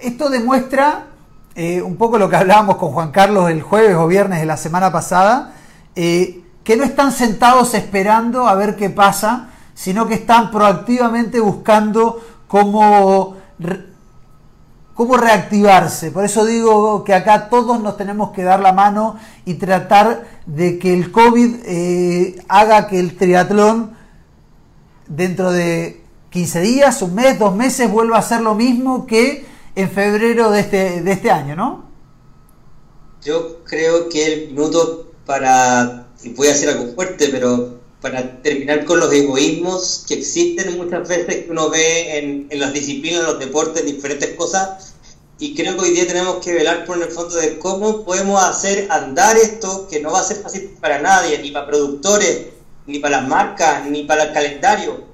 [0.00, 1.08] esto demuestra
[1.54, 4.56] eh, un poco lo que hablábamos con Juan Carlos el jueves o viernes de la
[4.56, 5.52] semana pasada,
[5.94, 13.36] que no están sentados esperando a ver qué pasa, sino que están proactivamente buscando cómo
[14.94, 16.10] cómo reactivarse.
[16.10, 20.78] Por eso digo que acá todos nos tenemos que dar la mano y tratar de
[20.78, 23.96] que el COVID eh, haga que el triatlón
[25.06, 29.90] dentro de 15 días, un mes, dos meses vuelva a ser lo mismo que en
[29.90, 31.84] febrero de este, de este año, ¿no?
[33.22, 38.84] Yo creo que el minuto para, y voy a hacer algo fuerte, pero para terminar
[38.84, 43.26] con los egoísmos que existen muchas veces que uno ve en, en las disciplinas, en
[43.26, 44.92] los deportes, diferentes cosas,
[45.38, 48.88] y creo que hoy día tenemos que velar por el fondo de cómo podemos hacer
[48.90, 52.48] andar esto, que no va a ser fácil para nadie, ni para productores,
[52.86, 55.04] ni para las marcas, ni para el calendario.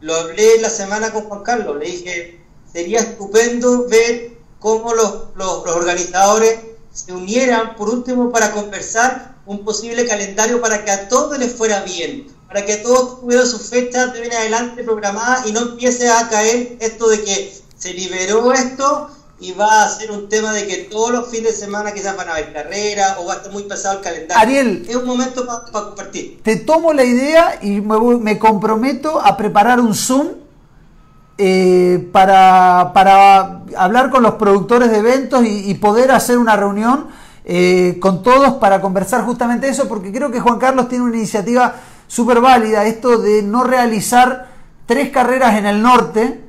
[0.00, 2.40] Lo hablé la semana con Juan Carlos, le dije,
[2.72, 6.58] sería estupendo ver cómo los, los, los organizadores
[6.92, 11.82] se unieran, por último, para conversar un posible calendario para que a todos les fuera
[11.82, 16.28] bien, para que todos tuvieran sus fechas de bien adelante programadas y no empiece a
[16.28, 20.76] caer esto de que se liberó esto y va a ser un tema de que
[20.84, 23.64] todos los fines de semana quizás van a haber carrera o va a estar muy
[23.64, 24.40] pesado el calendario.
[24.40, 26.40] Ariel, es un momento para compartir.
[26.42, 30.28] Te tomo la idea y me, comprometo a preparar un Zoom
[31.38, 37.08] eh, para, para, hablar con los productores de eventos y poder hacer una reunión
[37.44, 41.74] eh, con todos para conversar justamente eso, porque creo que Juan Carlos tiene una iniciativa
[42.06, 44.48] súper válida, esto de no realizar
[44.86, 46.44] tres carreras en el norte,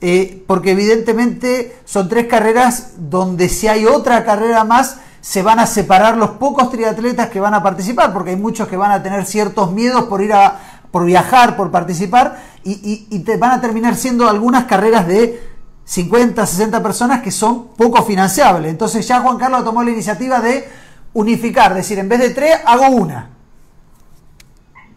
[0.00, 5.66] eh, porque evidentemente son tres carreras donde si hay otra carrera más, se van a
[5.66, 9.24] separar los pocos triatletas que van a participar, porque hay muchos que van a tener
[9.24, 10.60] ciertos miedos por ir a,
[10.90, 15.55] por viajar, por participar, y, te van a terminar siendo algunas carreras de
[15.86, 18.70] 50, 60 personas que son poco financiables.
[18.70, 20.68] Entonces ya Juan Carlos tomó la iniciativa de
[21.14, 23.30] unificar, decir, en vez de tres, hago una.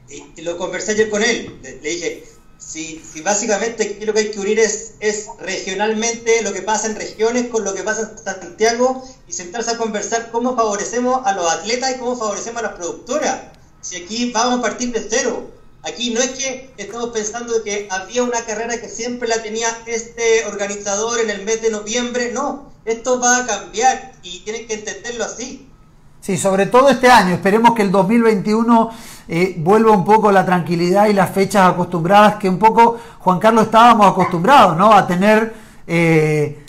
[0.09, 2.23] Y, lo conversé ayer con él, le, dije,
[2.57, 6.95] si, si, básicamente lo que hay que unir es, es regionalmente lo que pasa en
[6.95, 11.51] regiones con lo que pasa en Santiago y sentarse a conversar cómo favorecemos a los
[11.51, 13.41] atletas y cómo favorecemos a las productoras.
[13.81, 15.51] Si aquí vamos a partir de cero,
[15.83, 20.45] Aquí no es que estamos pensando que había una carrera que siempre la tenía este
[20.45, 25.23] organizador en el mes de noviembre, no, esto va a cambiar y tienen que entenderlo
[25.23, 25.69] así.
[26.19, 28.89] Sí, sobre todo este año, esperemos que el 2021
[29.29, 33.65] eh, vuelva un poco la tranquilidad y las fechas acostumbradas que un poco, Juan Carlos,
[33.65, 34.91] estábamos acostumbrados, ¿no?
[34.91, 35.53] A tener
[35.87, 36.65] eh,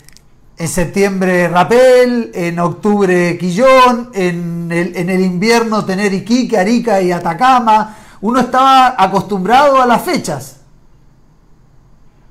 [0.57, 7.11] en septiembre Rapel, en octubre Quillón, en el, en el invierno tener Iquique, Arica y
[7.11, 10.63] Atacama uno estaba acostumbrado a las fechas.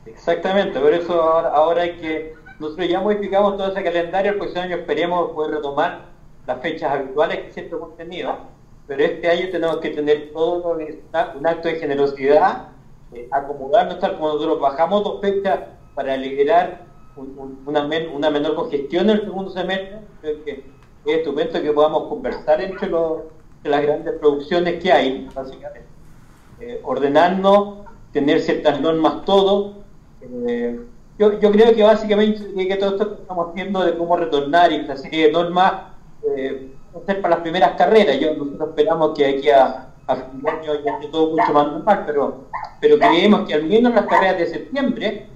[0.07, 4.77] Exactamente, por eso ahora, hay que, nosotros ya modificamos todo ese calendario, el próximo año
[4.77, 6.07] esperemos poder retomar
[6.47, 8.37] las fechas habituales que siempre hemos tenido,
[8.87, 10.77] pero este año tenemos que tener todo
[11.37, 12.69] un acto de generosidad,
[13.13, 15.61] eh, acomodarnos tal como nosotros bajamos dos fechas
[15.95, 16.83] para liberar
[17.67, 20.65] una, una menor congestión en el segundo semestre, creo que
[21.07, 23.23] es estupendo que podamos conversar entre los
[23.63, 25.89] de las grandes producciones que hay, básicamente.
[26.61, 29.75] Eh, ordenarnos, tener ciertas normas, todo.
[30.21, 30.81] Eh,
[31.19, 34.77] yo, yo, creo que básicamente que todo esto que estamos haciendo de cómo retornar y
[34.77, 35.73] esta serie de normas
[36.37, 38.19] eh, para las primeras carreras.
[38.19, 42.03] Yo, nosotros esperamos que aquí a, fin de año ya esté todo mucho más normal,
[42.07, 42.45] pero,
[42.81, 45.29] pero creemos que al menos las carreras de septiembre,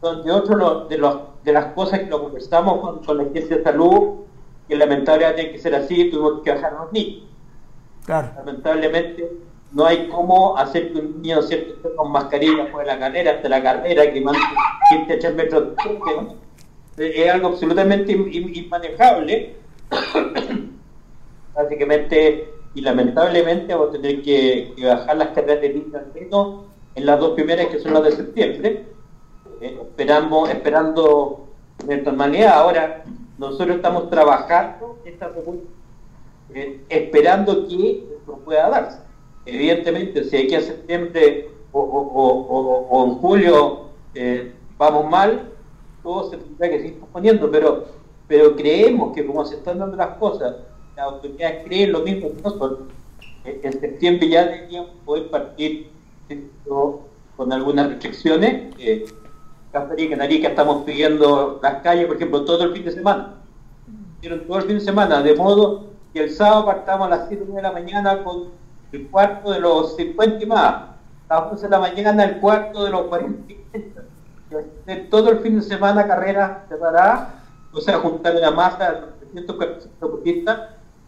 [0.00, 3.62] donde otro de, los, de las cosas que lo conversamos con, con la Agencia de
[3.62, 4.24] Salud,
[4.68, 7.22] que lamentablemente tiene que ser así, tuvimos que bajar los niños.
[8.08, 9.32] Lamentablemente
[9.72, 11.94] no hay cómo hacer que un niño ¿cierto?
[11.96, 14.40] con mascarilla por la carrera, hasta la carrera, que mande
[15.08, 15.68] 7 metros.
[16.96, 19.56] Es algo absolutamente inmanejable.
[21.54, 25.84] Básicamente, y lamentablemente vamos a tener que, bajar las carreras de
[26.14, 28.86] menos en las dos primeras que son las de septiembre.
[29.60, 31.48] Eh, esperamos, esperando
[31.78, 32.52] tener normalidad.
[32.54, 33.04] Ahora,
[33.38, 35.28] nosotros estamos trabajando esta
[36.54, 38.98] eh, esperando que esto pueda darse.
[39.44, 45.52] Evidentemente, si aquí a septiembre o, en julio eh, vamos mal,
[46.02, 47.86] todo se tendrá que seguir posponiendo, pero,
[48.26, 50.56] pero creemos que como se están dando las cosas,
[50.96, 52.88] las autoridades creen lo mismo que nosotros.
[53.44, 55.90] Eh, en septiembre ya deberíamos poder partir
[57.36, 58.74] con algunas restricciones.
[58.78, 59.06] Eh,
[59.72, 63.34] en Arica estamos pidiendo las calles, por ejemplo, todo el fin de semana.
[64.46, 67.60] todo el fin de semana, de modo y el sábado partamos a las 7 de
[67.60, 68.44] la mañana con
[68.90, 70.74] el cuarto de los 50 y más.
[71.28, 73.54] A las 11 de la mañana el cuarto de los 40
[75.10, 77.34] Todo el fin de semana carrera se dará,
[77.70, 79.00] o sea, juntar una masa de
[79.30, 79.58] 300
[80.00, 80.60] deportistas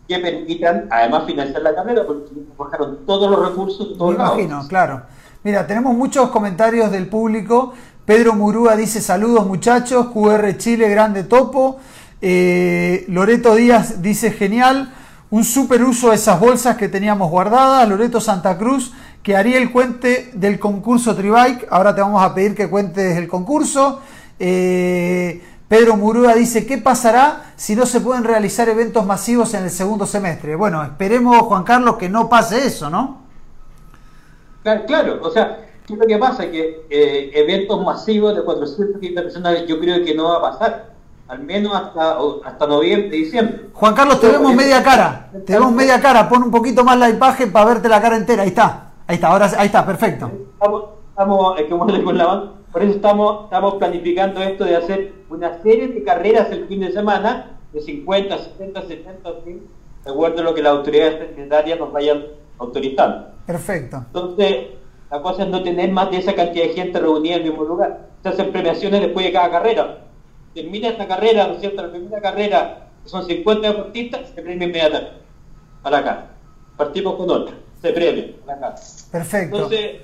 [0.06, 4.68] que permitan además financiar la carrera, porque bajaron todos los recursos de todos Me imagino,
[4.68, 5.04] claro.
[5.42, 7.72] Mira, tenemos muchos comentarios del público.
[8.04, 11.78] Pedro Murúa dice saludos muchachos, QR Chile, grande topo.
[12.20, 14.92] Eh, Loreto Díaz dice genial
[15.30, 17.88] un super uso de esas bolsas que teníamos guardadas.
[17.88, 21.66] Loreto Santa Cruz, que haría el cuente del concurso Tribike.
[21.70, 24.00] Ahora te vamos a pedir que cuentes el concurso.
[24.38, 29.70] Eh, Pedro Murúa dice, ¿qué pasará si no se pueden realizar eventos masivos en el
[29.70, 30.56] segundo semestre?
[30.56, 33.28] Bueno, esperemos, Juan Carlos, que no pase eso, ¿no?
[34.62, 36.50] Claro, o sea, ¿qué es lo que pasa?
[36.50, 40.87] Que eh, eventos masivos de 450 personas yo creo que no va a pasar
[41.28, 43.66] al menos hasta, hasta noviembre, diciembre.
[43.74, 47.10] Juan Carlos, te vemos media cara, te vemos media cara, pon un poquito más la
[47.10, 50.30] imagen para verte la cara entera, ahí está, ahí está, ahora ahí está, perfecto.
[50.54, 56.02] Estamos, estamos con la por eso estamos, estamos planificando esto de hacer una serie de
[56.02, 59.30] carreras el fin de semana, de 50, 60, 70,
[60.04, 62.24] de acuerdo a lo que las autoridades sanitarias nos vayan
[62.58, 63.28] autorizando.
[63.46, 63.96] Perfecto.
[64.06, 64.66] Entonces,
[65.10, 67.64] la cosa es no tener más de esa cantidad de gente reunida en el mismo
[67.64, 68.08] lugar.
[68.22, 70.07] Se hacen premiaciones después de cada carrera
[70.54, 71.82] termina esta carrera, ¿no es cierto?
[71.82, 75.12] La primera carrera, que son 50 deportistas, se premia inmediatamente
[75.82, 76.26] a la casa.
[76.76, 79.08] Partimos con otra, se premia a la casa.
[79.10, 79.56] Perfecto.
[79.56, 79.96] Entonces,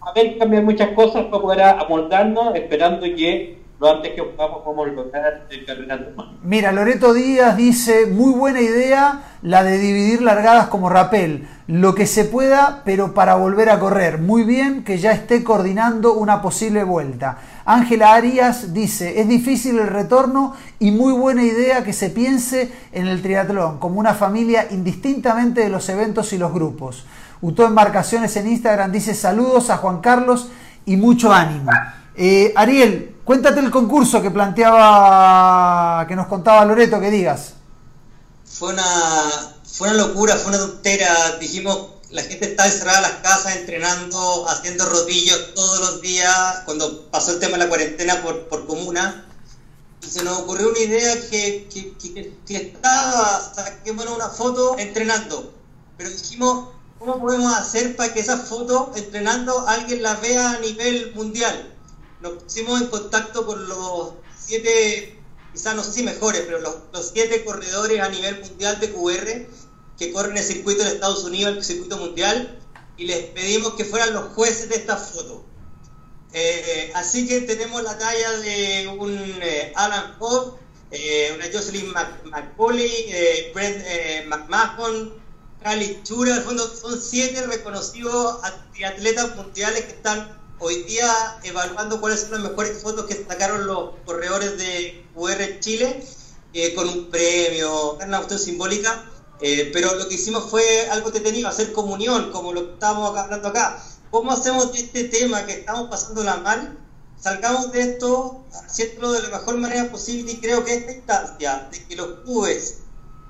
[0.00, 4.86] a ver, cambiar muchas cosas para poder amoldarnos, esperando que lo antes que podamos como
[4.86, 6.24] lograr el campeonato.
[6.44, 12.06] Mira, Loreto Díaz dice, muy buena idea la de dividir largadas como rapel, lo que
[12.06, 14.18] se pueda, pero para volver a correr.
[14.18, 17.38] Muy bien que ya esté coordinando una posible vuelta.
[17.64, 23.06] Ángela Arias dice, es difícil el retorno y muy buena idea que se piense en
[23.06, 27.04] el triatlón como una familia indistintamente de los eventos y los grupos.
[27.40, 30.48] Utó Embarcaciones en Instagram dice saludos a Juan Carlos
[30.86, 31.70] y mucho ánimo.
[32.14, 37.54] Eh, Ariel, cuéntate el concurso que planteaba, que nos contaba Loreto, que digas.
[38.44, 38.84] Fue una,
[39.64, 41.38] fue una locura, fue una tontera.
[41.40, 41.78] Dijimos,
[42.12, 47.32] la gente está encerrada en las casas entrenando, haciendo rodillos todos los días, cuando pasó
[47.32, 49.26] el tema de la cuarentena por, por comuna.
[50.00, 55.52] Se nos ocurrió una idea que, que, que, que estaba, saquemos una foto entrenando.
[55.96, 61.14] Pero dijimos, ¿cómo podemos hacer para que esa foto entrenando alguien la vea a nivel
[61.14, 61.72] mundial?
[62.22, 65.18] nos pusimos en contacto con los siete,
[65.52, 66.76] quizás no sé si mejores, pero los,
[67.12, 69.46] siete corredores a nivel mundial de QR
[69.98, 72.58] que corren el circuito de Estados Unidos, el circuito mundial,
[72.96, 75.44] y les pedimos que fueran los jueces de esta foto.
[76.32, 79.12] Eh, así que tenemos la talla de un
[79.42, 80.56] eh, Alan Hobb,
[80.90, 81.92] eh, una Jocelyn
[82.24, 85.12] McCauley, Brent McMahon,
[85.62, 88.40] Cali Chura, en fondo son siete reconocidos
[88.84, 93.90] atletas mundiales que están hoy día evaluando cuáles son las mejores fotos que sacaron los
[94.04, 96.04] corredores de QR Chile
[96.52, 99.04] eh, con un premio, una cuestión simbólica,
[99.42, 103.48] eh, pero lo que hicimos fue algo detenido, hacer comunión, como lo que estábamos hablando
[103.48, 103.82] acá.
[104.10, 106.78] ¿Cómo hacemos de este tema que estamos pasando la mal?
[107.18, 111.84] Salgamos de esto, haciéndolo de la mejor manera posible y creo que esta instancia de
[111.86, 112.78] que los clubes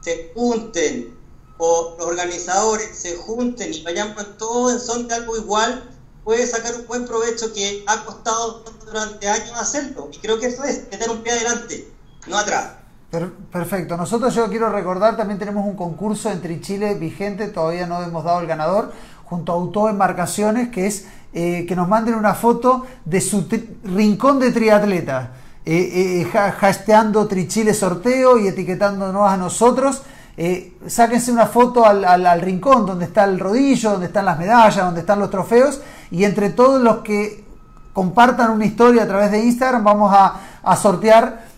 [0.02, 1.16] se junten
[1.58, 5.88] o los organizadores se junten y vayamos todos en son de algo igual,
[6.24, 10.10] puede sacar un buen provecho que ha costado durante años hacerlo.
[10.12, 11.90] Y creo que eso es tener un pie adelante,
[12.26, 12.81] no atrás.
[13.50, 13.96] Perfecto.
[13.96, 18.40] Nosotros yo quiero recordar, también tenemos un concurso entre Chile vigente, todavía no hemos dado
[18.40, 18.92] el ganador,
[19.24, 23.46] junto a Auto Embarcaciones, que es eh, que nos manden una foto de su
[23.84, 25.32] rincón de triatleta,
[25.64, 30.02] eh, eh, hasteando Trichile sorteo y etiquetándonos a nosotros.
[30.36, 35.00] Eh, sáquense una foto al, rincón donde está el rodillo, donde están las medallas, donde
[35.00, 37.44] están los trofeos y entre todos los que
[37.92, 41.51] compartan una historia a través de Instagram vamos a, sortear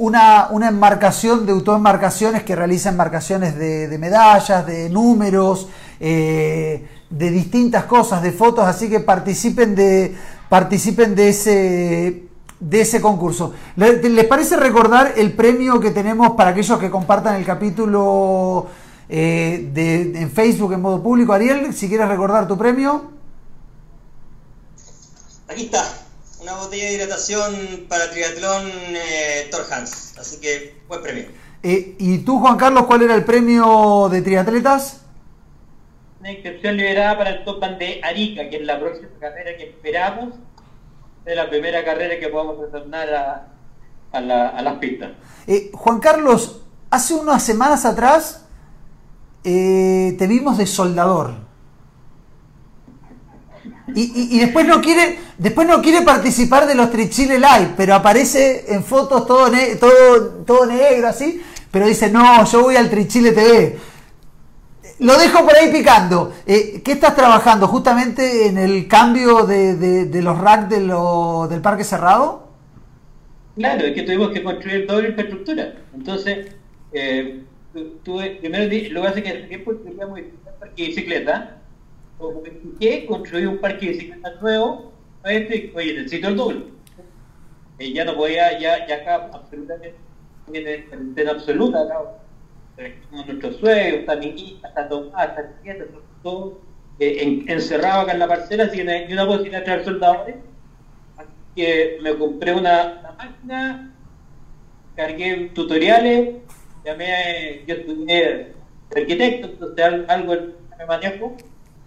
[0.00, 5.68] una, una, embarcación de autoembarcaciones que realiza embarcaciones de, medallas, de números,
[6.00, 10.16] eh, de distintas cosas, de fotos, así que participen de,
[10.48, 12.22] participen de ese
[12.60, 13.54] de ese concurso.
[13.76, 18.66] ¿Les parece recordar el premio que tenemos para aquellos que compartan el capítulo
[19.08, 21.34] eh, de, en Facebook en modo público?
[21.34, 23.10] Ariel, si quieres recordar tu premio.
[25.48, 25.82] Aquí está,
[26.40, 31.26] una botella de hidratación para triatlón eh, Torhans, así que buen premio.
[31.62, 35.02] Eh, ¿Y tú, Juan Carlos, cuál era el premio de triatletas?
[36.18, 40.34] Una inscripción liberada para el Top de Arica, que es la próxima carrera que esperamos
[41.24, 43.46] es la primera carrera que podamos retornar a,
[44.12, 45.12] a, las pistas.
[45.46, 48.46] Eh, Juan Carlos, hace unas semanas atrás
[49.44, 51.49] eh, te vimos de soldador.
[53.94, 58.84] Y, después no quiere después no quiere participar de los Trichile Live, pero aparece en
[58.84, 63.78] fotos todo, todo, todo negro así, pero dice, no, yo voy al Trichile TV.
[65.00, 66.34] Lo dejo por ahí picando.
[66.46, 67.66] Eh, ¿Qué estás trabajando?
[67.68, 72.48] ¿Justamente en el cambio de, los racks de del parque cerrado?
[73.56, 75.74] Claro, es que tuvimos que construir toda la infraestructura.
[75.94, 76.48] Entonces,
[76.92, 77.42] eh,
[78.04, 80.32] tuve, primero lo que hace que tiempo de
[80.76, 81.59] bicicleta.
[82.20, 82.42] Como
[82.78, 84.92] que construir un parque de bicicleta nuevo,
[85.24, 86.64] este, oye, necesito el doble.
[87.78, 89.96] Eh, ya no podía, ya, ya acá absolutamente,
[90.52, 92.20] en absoluta, acá,
[93.10, 95.84] nuestros suegros, está mi está Tomás, está Nieta,
[96.22, 96.58] todos
[96.98, 100.36] eh, encerrados acá en la parcela, no hay una posibilidad de traer soldadores.
[101.16, 103.94] Así que me compré una, máquina,
[104.94, 106.36] cargué tutoriales,
[106.84, 108.52] llamé, yo estudié
[108.94, 110.34] arquitecto, entonces algo
[110.78, 111.36] me manejo,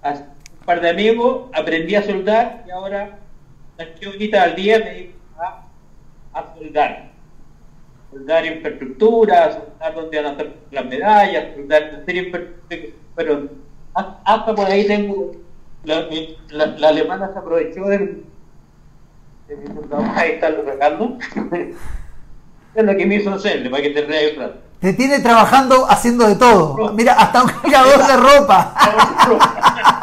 [0.03, 3.19] un par de amigos, aprendí a soldar y ahora
[3.77, 5.67] las horitas al día me dedico a,
[6.33, 7.11] a soldar.
[8.11, 13.49] Soldar infraestructuras, soldar donde van a estar las medallas, soldar hacer infraestructuras, pero
[13.93, 15.31] hasta por ahí tengo,
[15.83, 16.07] la,
[16.49, 18.23] la, alemana se aprovechó de,
[19.47, 21.17] de mi soldador, ahí está lo sacando,
[22.75, 26.27] es lo que me hizo hacerle, para que te reas el Te tiene trabajando haciendo
[26.27, 26.93] de todo.
[26.93, 28.75] Mira, hasta un cargador de ropa.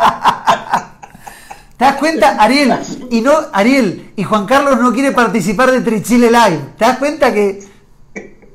[1.76, 2.78] ¿Te das cuenta, Ariel?
[3.10, 6.60] Y no, Ariel, y Juan Carlos no quiere participar de Trichile Live.
[6.76, 7.64] ¿Te das cuenta que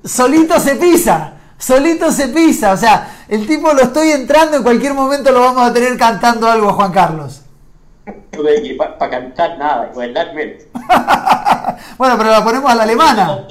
[0.03, 1.33] solito se pisa?
[1.57, 2.73] Solito se pisa.
[2.73, 6.47] O sea, el tipo lo estoy entrando, en cualquier momento lo vamos a tener cantando
[6.47, 7.41] algo a Juan Carlos.
[8.99, 9.91] Para cantar nada,
[11.97, 13.47] bueno, pero la ponemos a la alemana.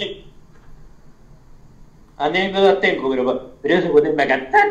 [2.17, 4.69] Anécdotas tengo, pero, pero eso ponerme a cantar.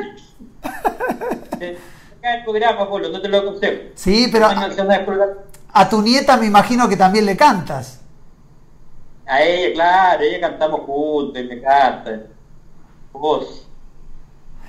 [2.24, 3.84] el programa, Polo, no te lo aconsejo.
[3.96, 4.70] Sí, pero a,
[5.74, 8.00] a, tu nieta me imagino que también le cantas.
[9.26, 12.22] A ella, claro, ella cantamos juntos y me canta.
[13.12, 13.68] Vos.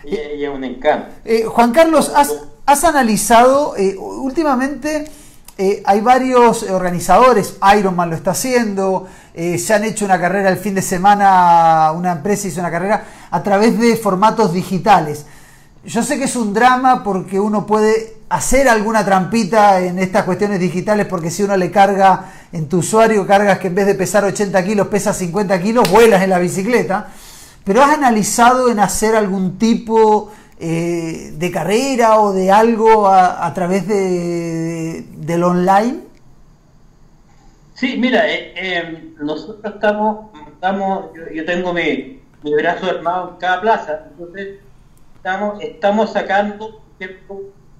[0.04, 1.14] Ella, ella es un encanto.
[1.24, 2.34] Eh, Juan Carlos, ¿has,
[2.66, 5.10] has analizado eh, últimamente...
[5.56, 10.56] Eh, hay varios organizadores, Ironman lo está haciendo, eh, se han hecho una carrera el
[10.56, 15.26] fin de semana, una empresa hizo una carrera a través de formatos digitales.
[15.86, 20.58] Yo sé que es un drama porque uno puede hacer alguna trampita en estas cuestiones
[20.58, 24.24] digitales porque si uno le carga en tu usuario, cargas que en vez de pesar
[24.24, 27.08] 80 kilos pesa 50 kilos, vuelas en la bicicleta.
[27.64, 33.86] Pero has analizado en hacer algún tipo eh, de carrera o de algo a, través
[33.86, 36.00] de, del online?
[37.74, 43.60] Sí, mira, eh, em, nosotros estamos, estamos yo, tengo mi, mi brazo armado en cada
[43.60, 44.60] plaza, entonces
[45.24, 46.82] estamos, estamos sacando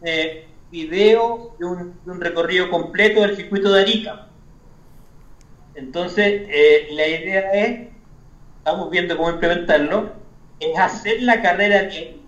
[0.02, 4.28] eh, videos de un, de un, recorrido completo del circuito de Arica.
[5.74, 7.88] Entonces, eh, la idea es,
[8.56, 10.12] estamos viendo cómo implementarlo,
[10.58, 12.18] es hacer la carrera de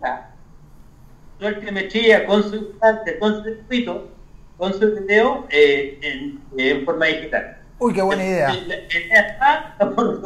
[1.40, 2.74] su altimetría con su
[3.18, 4.10] con su circuito,
[4.58, 7.62] con su video eh, en, en, forma digital.
[7.78, 8.52] Uy, qué buena idea.
[8.52, 10.20] La, idea está, estamos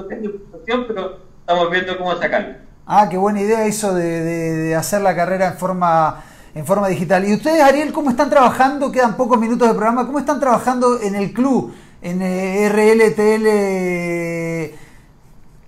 [0.89, 2.70] pero estamos viendo cómo sacarlo.
[2.93, 7.25] Ah, qué buena idea eso de, hacer la carrera en forma, en forma digital.
[7.25, 8.91] ¿Y ustedes, Ariel, cómo están trabajando?
[8.91, 10.05] Quedan pocos minutos de programa.
[10.07, 11.73] ¿Cómo están trabajando en el club,
[12.03, 13.47] en eh, RLTL?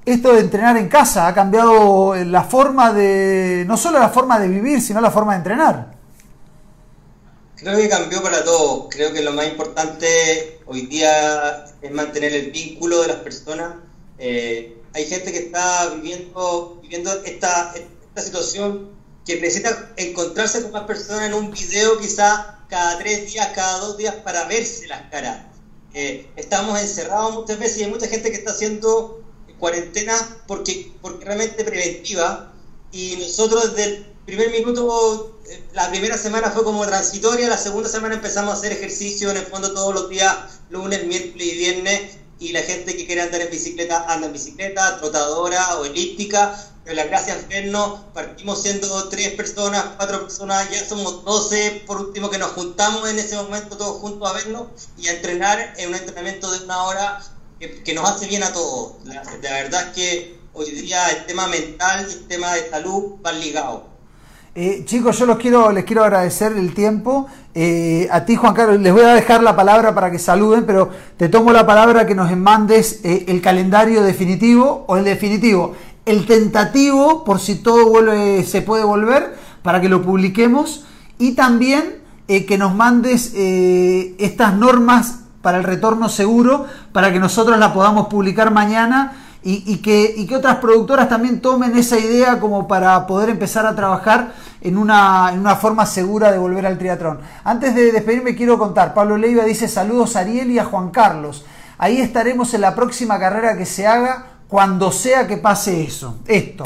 [0.04, 4.48] Esto de entrenar en casa ha cambiado la forma de, no solo la forma de
[4.48, 5.92] vivir, sino la forma de entrenar.
[7.54, 8.88] Creo que cambió para todos.
[8.90, 13.74] Creo que lo más importante hoy día es mantener el vínculo de las personas.
[14.18, 18.90] Eh, hay gente que está viviendo, viviendo esta, esta situación
[19.24, 23.96] que necesita encontrarse con más personas en un video quizá cada tres días, cada dos
[23.96, 25.46] días para verse las caras.
[25.94, 29.22] Eh, estamos encerrados muchas veces y hay mucha gente que está haciendo
[29.58, 30.14] cuarentena
[30.46, 32.52] porque, porque realmente preventiva
[32.90, 37.88] y nosotros desde el primer minuto, eh, la primera semana fue como transitoria, la segunda
[37.88, 42.21] semana empezamos a hacer ejercicio en el fondo todos los días, lunes, miércoles y viernes
[42.42, 46.58] y la gente que quiere andar en bicicleta anda en bicicleta, trotadora o elíptica.
[46.82, 52.28] Pero la gracia Ferno, partimos siendo tres personas, cuatro personas, ya somos doce, por último
[52.28, 54.66] que nos juntamos en ese momento todos juntos a vernos
[54.98, 57.22] y a entrenar en un entrenamiento de una hora
[57.60, 58.94] que, nos hace bien a todos.
[59.04, 63.38] La, verdad es que hoy día el tema mental y el tema de salud van
[63.38, 63.91] ligados.
[64.54, 67.26] Eh, chicos, yo los quiero, les quiero agradecer el tiempo.
[67.54, 70.90] Eh, a ti, Juan Carlos, les voy a dejar la palabra para que saluden, pero
[71.16, 75.74] te tomo la palabra que nos mandes eh, el calendario definitivo o el definitivo,
[76.04, 80.84] el tentativo, por si todo vuelve, se puede volver, para que lo publiquemos,
[81.18, 87.74] y también que nos mandes estas normas para el retorno seguro, para que nosotros la
[87.74, 93.66] podamos publicar mañana y, que, otras productoras también tomen esa idea como para poder empezar
[93.66, 97.18] a trabajar en una, en una, forma segura de volver al triatlón.
[97.42, 101.44] Antes de despedirme quiero contar, Pablo Leiva dice saludos a Ariel y a Juan Carlos.
[101.78, 106.62] Ahí estaremos en la próxima carrera que se haga cuando sea que pase eso, esto.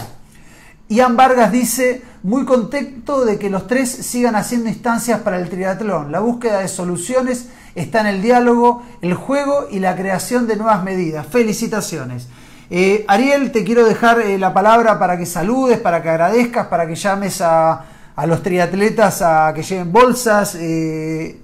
[0.88, 6.12] Ian Vargas dice, muy contento de que los tres sigan haciendo instancias para el triatlón.
[6.12, 10.84] La búsqueda de soluciones está en el diálogo, el juego y la creación de nuevas
[10.84, 11.26] medidas.
[11.26, 12.28] Felicitaciones.
[12.68, 16.86] Eh, Ariel, te quiero dejar eh, la palabra para que saludes, para que agradezcas, para
[16.86, 17.84] que llames a,
[18.26, 20.56] los triatletas a que lleven bolsas.
[20.56, 21.40] Eh,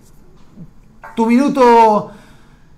[1.15, 2.11] tu minuto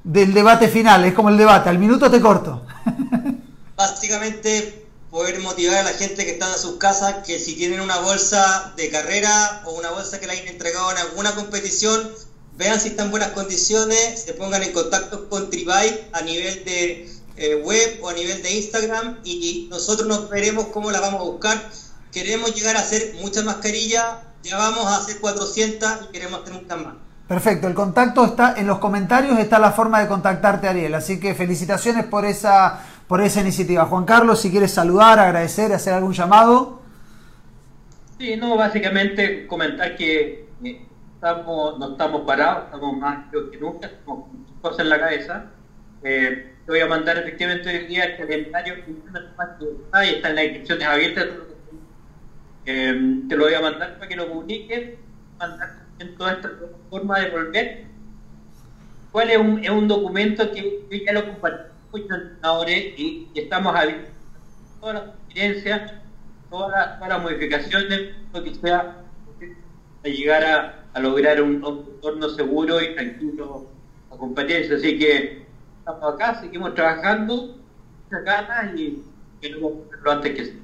[0.03, 2.67] del debate final, es como el debate, al minuto te corto.
[3.77, 7.99] Básicamente poder motivar a la gente que está en sus casas que si tienen una
[8.01, 12.11] bolsa de carrera o una bolsa que la hayan entregado en alguna competición,
[12.57, 17.09] vean si están en buenas condiciones, se pongan en contacto con Tribay a nivel de
[17.37, 21.25] eh, web o a nivel de Instagram y nosotros nos veremos cómo la vamos a
[21.25, 21.59] buscar.
[22.13, 24.05] Queremos llegar a hacer muchas mascarillas,
[24.43, 26.95] ya vamos a hacer 400 y queremos hacer muchas más.
[27.27, 31.35] Perfecto, el contacto está en los comentarios, está la forma de contactarte Ariel, así que
[31.35, 33.87] felicitaciones por esa, por esa iniciativa.
[33.87, 36.83] Juan Carlos, si quieres saludar, agradecer, hacer algún llamado.
[38.19, 40.51] Sí, no, básicamente comentar que
[41.15, 44.27] estamos, no estamos parados, estamos más que nunca, tenemos
[44.61, 45.45] cosas en la cabeza.
[46.03, 48.75] Eh, te voy a mandar efectivamente hoy día el calendario
[49.93, 51.29] ahí están las inscripciones abiertas.
[52.65, 54.99] Eh, te lo voy a mandar para que lo publiques,
[55.39, 56.51] mandar en toda esta
[56.89, 57.85] forma de volver.
[59.13, 63.77] ¿Cuál es un, es un documento que ya lo compartí con los entrenadores y, estamos
[63.77, 65.93] abiertos a todas las conferencias,
[66.51, 69.03] todas las, modificaciones, lo que sea,
[70.03, 73.69] para llegar a, a lograr un, un entorno seguro y tranquilo
[74.11, 74.77] a competencia.
[74.77, 75.45] Así que
[75.87, 77.59] estamos acá, seguimos trabajando,
[78.09, 79.05] ganas y
[79.39, 79.73] queremos
[80.03, 80.55] lo antes que sea.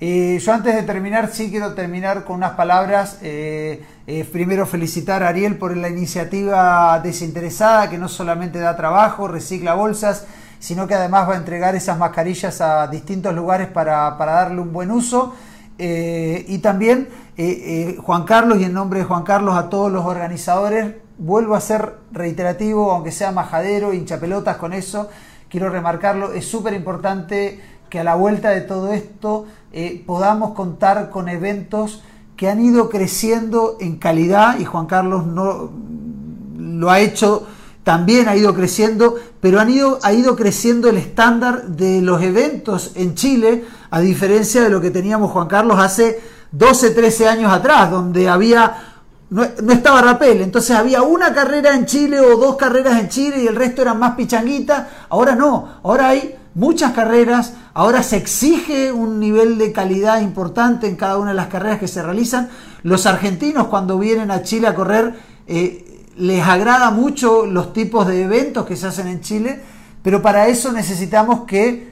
[0.00, 3.18] Eh, yo antes de terminar, sí quiero terminar con unas palabras.
[3.22, 9.26] Eh, eh, primero felicitar a Ariel por la iniciativa desinteresada que no solamente da trabajo,
[9.26, 10.24] recicla bolsas,
[10.60, 14.72] sino que además va a entregar esas mascarillas a distintos lugares para, para darle un
[14.72, 15.34] buen uso.
[15.78, 17.08] y también
[18.04, 21.96] Juan Carlos y en nombre de Juan Carlos a todos los organizadores, vuelvo a ser
[22.12, 25.08] reiterativo, aunque sea majadero, hinchapelotas con eso,
[25.50, 27.60] quiero remarcarlo, es súper importante
[27.90, 32.02] que a la vuelta de todo esto eh, podamos contar con eventos
[32.36, 35.70] que han ido creciendo en calidad y Juan Carlos no
[36.56, 37.46] lo ha hecho
[37.88, 42.92] también ha ido creciendo, pero han ido, ha ido creciendo el estándar de los eventos
[42.96, 46.20] en Chile, a diferencia de lo que teníamos Juan Carlos hace
[46.52, 48.97] 12, 13 años atrás, donde había
[49.30, 53.46] no, estaba Rapel, entonces había una carrera en Chile o dos carreras en Chile y
[53.46, 54.86] el resto eran más pichanguitas.
[55.10, 60.96] Ahora no, ahora hay muchas carreras, ahora se exige un nivel de calidad importante en
[60.96, 62.48] cada una de las carreras que se realizan.
[62.82, 65.14] Los argentinos cuando vienen a Chile a correr
[65.46, 69.60] eh, les agrada mucho los tipos de eventos que se hacen en Chile,
[70.02, 71.88] pero para eso necesitamos que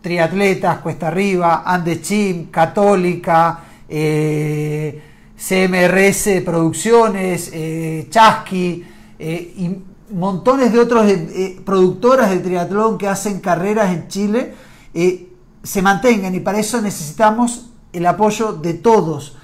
[0.00, 5.09] triatletas, Cuesta Arriba, Andechim, Católica, eh,
[5.40, 8.84] CMRS Producciones, eh, Chasqui
[9.18, 14.54] eh, y montones de otros eh, productoras de triatlón que hacen carreras en Chile
[15.62, 19.36] se mantengan y para eso necesitamos el apoyo de todos,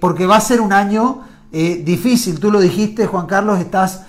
[0.00, 2.40] porque va a ser un año difícil.
[2.40, 4.02] Tú lo dijiste, Juan Carlos, estás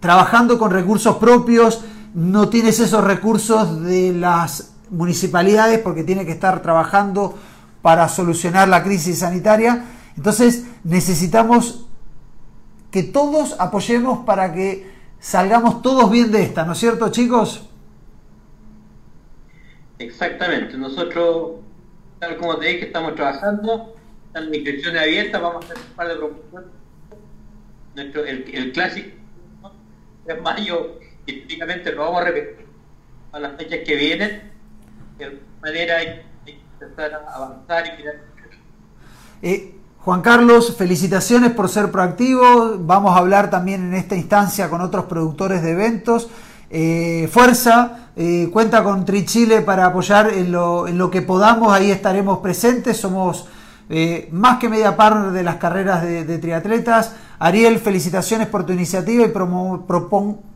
[0.00, 6.60] trabajando con recursos propios, no tienes esos recursos de las municipalidades porque tiene que estar
[6.60, 7.38] trabajando
[7.80, 9.84] para solucionar la crisis sanitaria
[10.18, 11.86] entonces necesitamos
[12.90, 14.90] que todos apoyemos para que
[15.20, 17.68] salgamos todos bien de esta, ¿no es cierto chicos?
[20.00, 21.60] Exactamente, nosotros,
[22.18, 23.94] tal como te dije, estamos trabajando,
[24.26, 26.70] están las inscripciones abiertas, vamos a hacer un par de promociones.
[27.94, 29.10] Nuestro, el, clásico
[30.26, 32.66] de mayo, históricamente lo vamos a repetir
[33.30, 34.50] a las fechas que vienen,
[35.16, 38.14] de manera hay que empezar a avanzar y mirar.
[39.42, 39.77] Eh,
[40.08, 42.78] Juan Carlos, felicitaciones por ser proactivo.
[42.78, 46.30] Vamos a hablar también en esta instancia con otros productores de eventos.
[46.70, 52.96] Eh, fuerza, eh, cuenta con Trichile para apoyar en lo, que podamos, ahí estaremos presentes,
[52.96, 53.48] somos
[53.90, 57.12] eh, más que media par de las carreras de, triatletas.
[57.38, 59.28] Ariel, felicitaciones por tu iniciativa y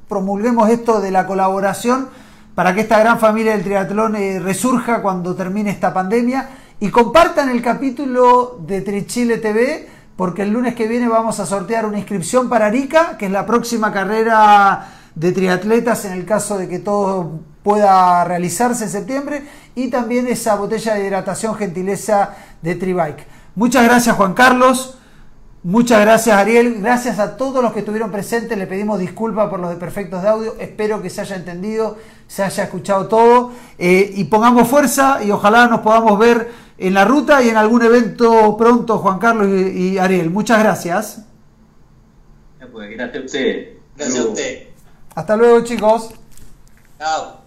[0.08, 2.08] promulguemos esto de la colaboración
[2.54, 6.48] para que esta gran familia del triatlón resurja cuando termine esta pandemia
[6.82, 11.86] y compartan el capítulo de Trichile TV, porque el lunes que viene vamos a sortear
[11.86, 16.68] una inscripción para Arica, que es la próxima carrera de triatletas en el caso de
[16.68, 19.44] que todo pueda realizarse en septiembre,
[19.76, 23.28] y también esa botella de hidratación gentileza de Tribike.
[23.54, 24.98] Muchas gracias Juan Carlos.
[25.64, 29.78] Muchas gracias Ariel, gracias a todos los que estuvieron presentes, le pedimos disculpas por los
[29.78, 34.66] defectos de audio, espero que se haya entendido, se haya escuchado todo eh, y pongamos
[34.66, 39.20] fuerza y ojalá nos podamos ver en la ruta y en algún evento pronto, Juan
[39.20, 40.30] Carlos y, Ariel.
[40.30, 41.22] Muchas gracias.
[42.72, 43.68] Pues, gracias a usted.
[43.96, 44.68] Gracias a usted.
[45.14, 46.10] Hasta luego chicos.
[46.98, 47.41] Chao.